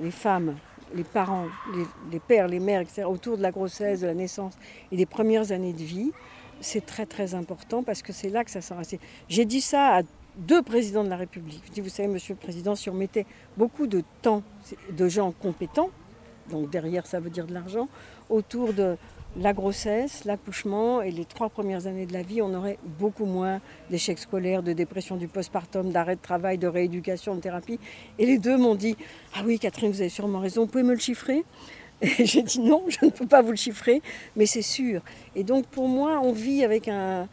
[0.00, 0.56] les femmes,
[0.94, 4.54] les parents, les, les pères, les mères, etc., autour de la grossesse, de la naissance
[4.90, 6.12] et des premières années de vie,
[6.60, 8.98] c'est très très important parce que c'est là que ça s'enracine.
[9.28, 10.02] J'ai dit ça à
[10.36, 11.62] deux présidents de la République.
[11.66, 13.26] Je dis, vous savez, Monsieur le Président, si on mettait
[13.56, 14.42] beaucoup de temps
[14.90, 15.90] de gens compétents,
[16.50, 17.88] donc derrière ça veut dire de l'argent,
[18.28, 18.96] autour de
[19.36, 23.60] la grossesse, l'accouchement et les trois premières années de la vie, on aurait beaucoup moins
[23.90, 27.78] d'échecs scolaires, de dépression du postpartum, d'arrêt de travail, de rééducation, de thérapie.
[28.18, 28.96] Et les deux m'ont dit
[29.34, 31.44] Ah oui, Catherine, vous avez sûrement raison, vous pouvez me le chiffrer?
[32.02, 34.02] Et j'ai dit Non, je ne peux pas vous le chiffrer,
[34.36, 35.00] mais c'est sûr.
[35.34, 37.26] Et donc pour moi, on vit avec un,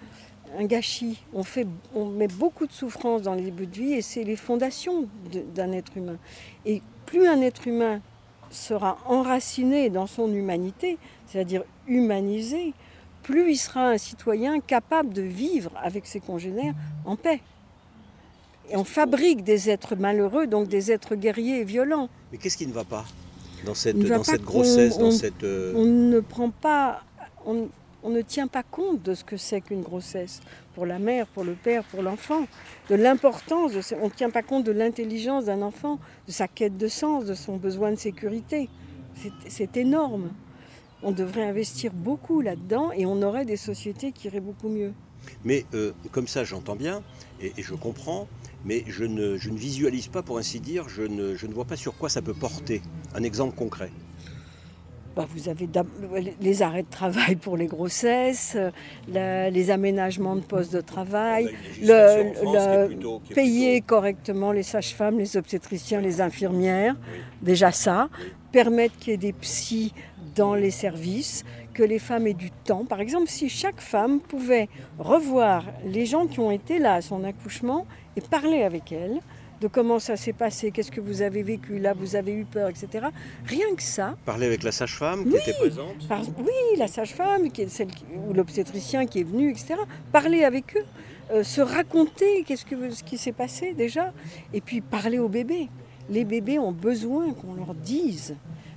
[0.58, 1.22] un gâchis.
[1.34, 4.36] On, fait, on met beaucoup de souffrance dans les débuts de vie et c'est les
[4.36, 5.08] fondations
[5.56, 6.18] d'un être humain.
[6.66, 8.02] Et plus un être humain
[8.52, 10.98] sera enraciné dans son humanité,
[11.28, 12.74] c'est-à-dire humanisé,
[13.24, 16.74] plus il sera un citoyen capable de vivre avec ses congénères
[17.06, 17.42] en paix.
[18.72, 22.10] Et on fabrique des êtres malheureux, donc des êtres guerriers et violents.
[22.32, 23.06] Mais qu'est-ce qui ne va pas
[23.66, 25.44] dans cette, ne va dans cette qu'on- grossesse, dans on- cette...
[25.44, 27.02] euh, On ne prend pas,
[27.46, 27.68] on,
[28.04, 30.42] on ne tient pas compte de ce que c'est qu'une grossesse
[30.74, 32.48] pour la mère, pour le père, pour l'enfant,
[32.90, 33.72] de l'importance.
[34.02, 37.34] on ne tient pas compte de l'intelligence d'un enfant, de sa quête de sens, de
[37.34, 38.70] son besoin de sécurité.
[39.48, 40.32] C'est- énorme.
[41.04, 44.94] On devrait investir beaucoup là-dedans et on aurait des sociétés qui iraient beaucoup mieux.
[45.44, 47.04] Mais euh, comme ça, j'entends bien
[47.42, 48.28] et, je comprends,
[48.66, 52.22] mais je ne, visualise pas, pour ainsi dire, je ne vois pas sur quoi ça
[52.22, 52.82] peut porter.
[53.14, 53.92] Un exemple concret.
[55.16, 55.68] Bah, vous avez
[56.40, 58.56] les arrêts de travail pour les grossesses,
[59.12, 61.50] la- les aménagements de postes de travail,
[61.82, 62.88] le- le-
[63.34, 66.96] payer correctement les sages-femmes, les obstétriciens, les infirmières,
[67.42, 68.10] déjà ça,
[68.52, 69.94] permettre qu'il y ait des psys
[70.36, 71.44] dans les services,
[71.74, 72.86] que les femmes aient du temps.
[72.86, 77.24] Par exemple, si chaque femme pouvait revoir les gens qui ont été là à son
[77.24, 77.86] accouchement
[78.16, 79.20] et parler avec elles
[79.62, 82.70] de comment ça s'est passé, qu'est-ce que vous avez vécu, là vous avez eu peur,
[82.70, 83.08] etc.
[83.46, 86.08] Rien que ça, Parler avec la sage-femme qui était présente.
[86.08, 89.76] par- oui, la sage-femme, qui est celle qui- ou l'obstétricien qui est venu, etc.
[90.12, 90.86] Parler avec eux,
[91.32, 94.14] euh, se raconter qu'est-ce que, ce qui s'est passé déjà,
[94.54, 95.68] et puis parler aux bébés.
[96.10, 98.36] Les bébés ont besoin qu'on leur dise.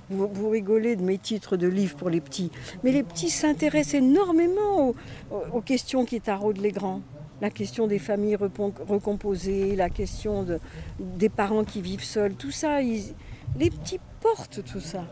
[0.09, 2.51] Vous, vous rigolez de mes titres de livres pour les petits,
[2.83, 4.95] mais les petits s'intéressent énormément aux,
[5.31, 7.01] aux- aux questions qui taraudent les grands.
[7.43, 10.61] La question des familles recomposées, la question de-
[10.97, 15.03] des parents qui vivent seuls, tout ça, les petits portent tout ça.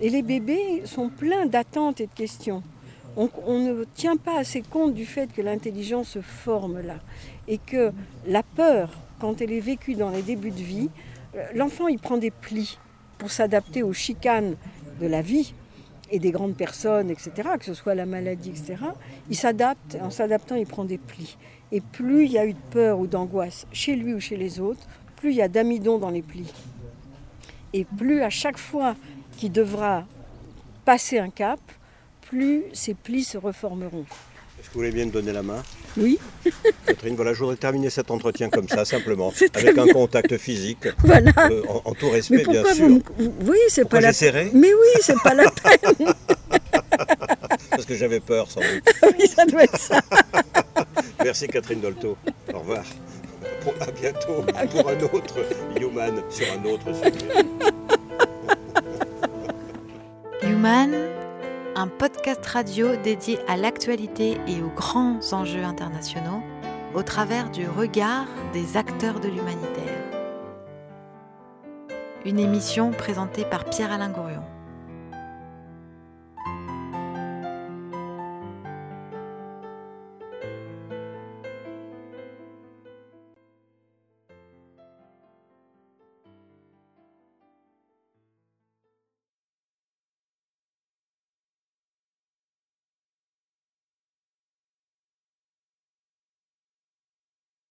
[0.00, 2.62] Et les bébés sont pleins d'attentes et de questions.
[3.16, 7.00] On, on ne tient pas assez compte du fait que l'intelligence se forme là.
[7.48, 7.90] Et que
[8.24, 10.90] la peur, quand elle est vécue dans les débuts de vie,
[11.34, 12.78] euh, l'enfant il prend des plis
[13.18, 14.54] pour s'adapter aux chicanes
[15.00, 15.54] de la vie
[16.12, 18.76] et des grandes personnes, etc., que ce soit la maladie, etc.
[19.28, 21.36] Il s'adapte, en s'adaptant, il prend des plis.
[21.74, 24.60] Et plus il y a eu de peur ou d'angoisse chez lui ou chez les
[24.60, 24.78] autres,
[25.16, 26.52] plus il y a d'amidon dans les plis.
[27.72, 28.94] Et plus à chaque fois
[29.36, 30.04] qu'il devra
[30.84, 31.58] passer un cap,
[32.28, 34.04] plus ces plis se reformeront.
[34.60, 35.64] Est-ce que vous voulez bien me donner la main?
[35.96, 36.20] Oui,
[36.86, 39.92] Catherine, voilà, je voudrais terminer cet entretien comme ça, simplement, avec un bien.
[39.94, 41.32] contact physique, voilà.
[41.50, 42.88] euh, en, en tout Mais respect, bien pourquoi sûr.
[42.88, 43.50] vous me...
[43.50, 46.06] Oui, c'est pas la j'essaierai Mais oui, c'est pas la peine.
[47.70, 48.94] Parce que j'avais peur, sans doute.
[49.18, 50.00] oui, ça doit être ça.
[51.22, 52.16] Merci Catherine Dolto.
[52.52, 52.84] Au revoir.
[53.62, 55.36] Pour- à bientôt pour un autre
[55.80, 57.44] Human sur un autre sujet.
[60.42, 60.92] Human,
[61.74, 66.42] un podcast radio dédié à l'actualité et aux grands enjeux internationaux
[66.94, 70.02] au travers du regard des acteurs de l'humanitaire.
[72.24, 74.44] Une émission présentée par Pierre-Alain Gourion.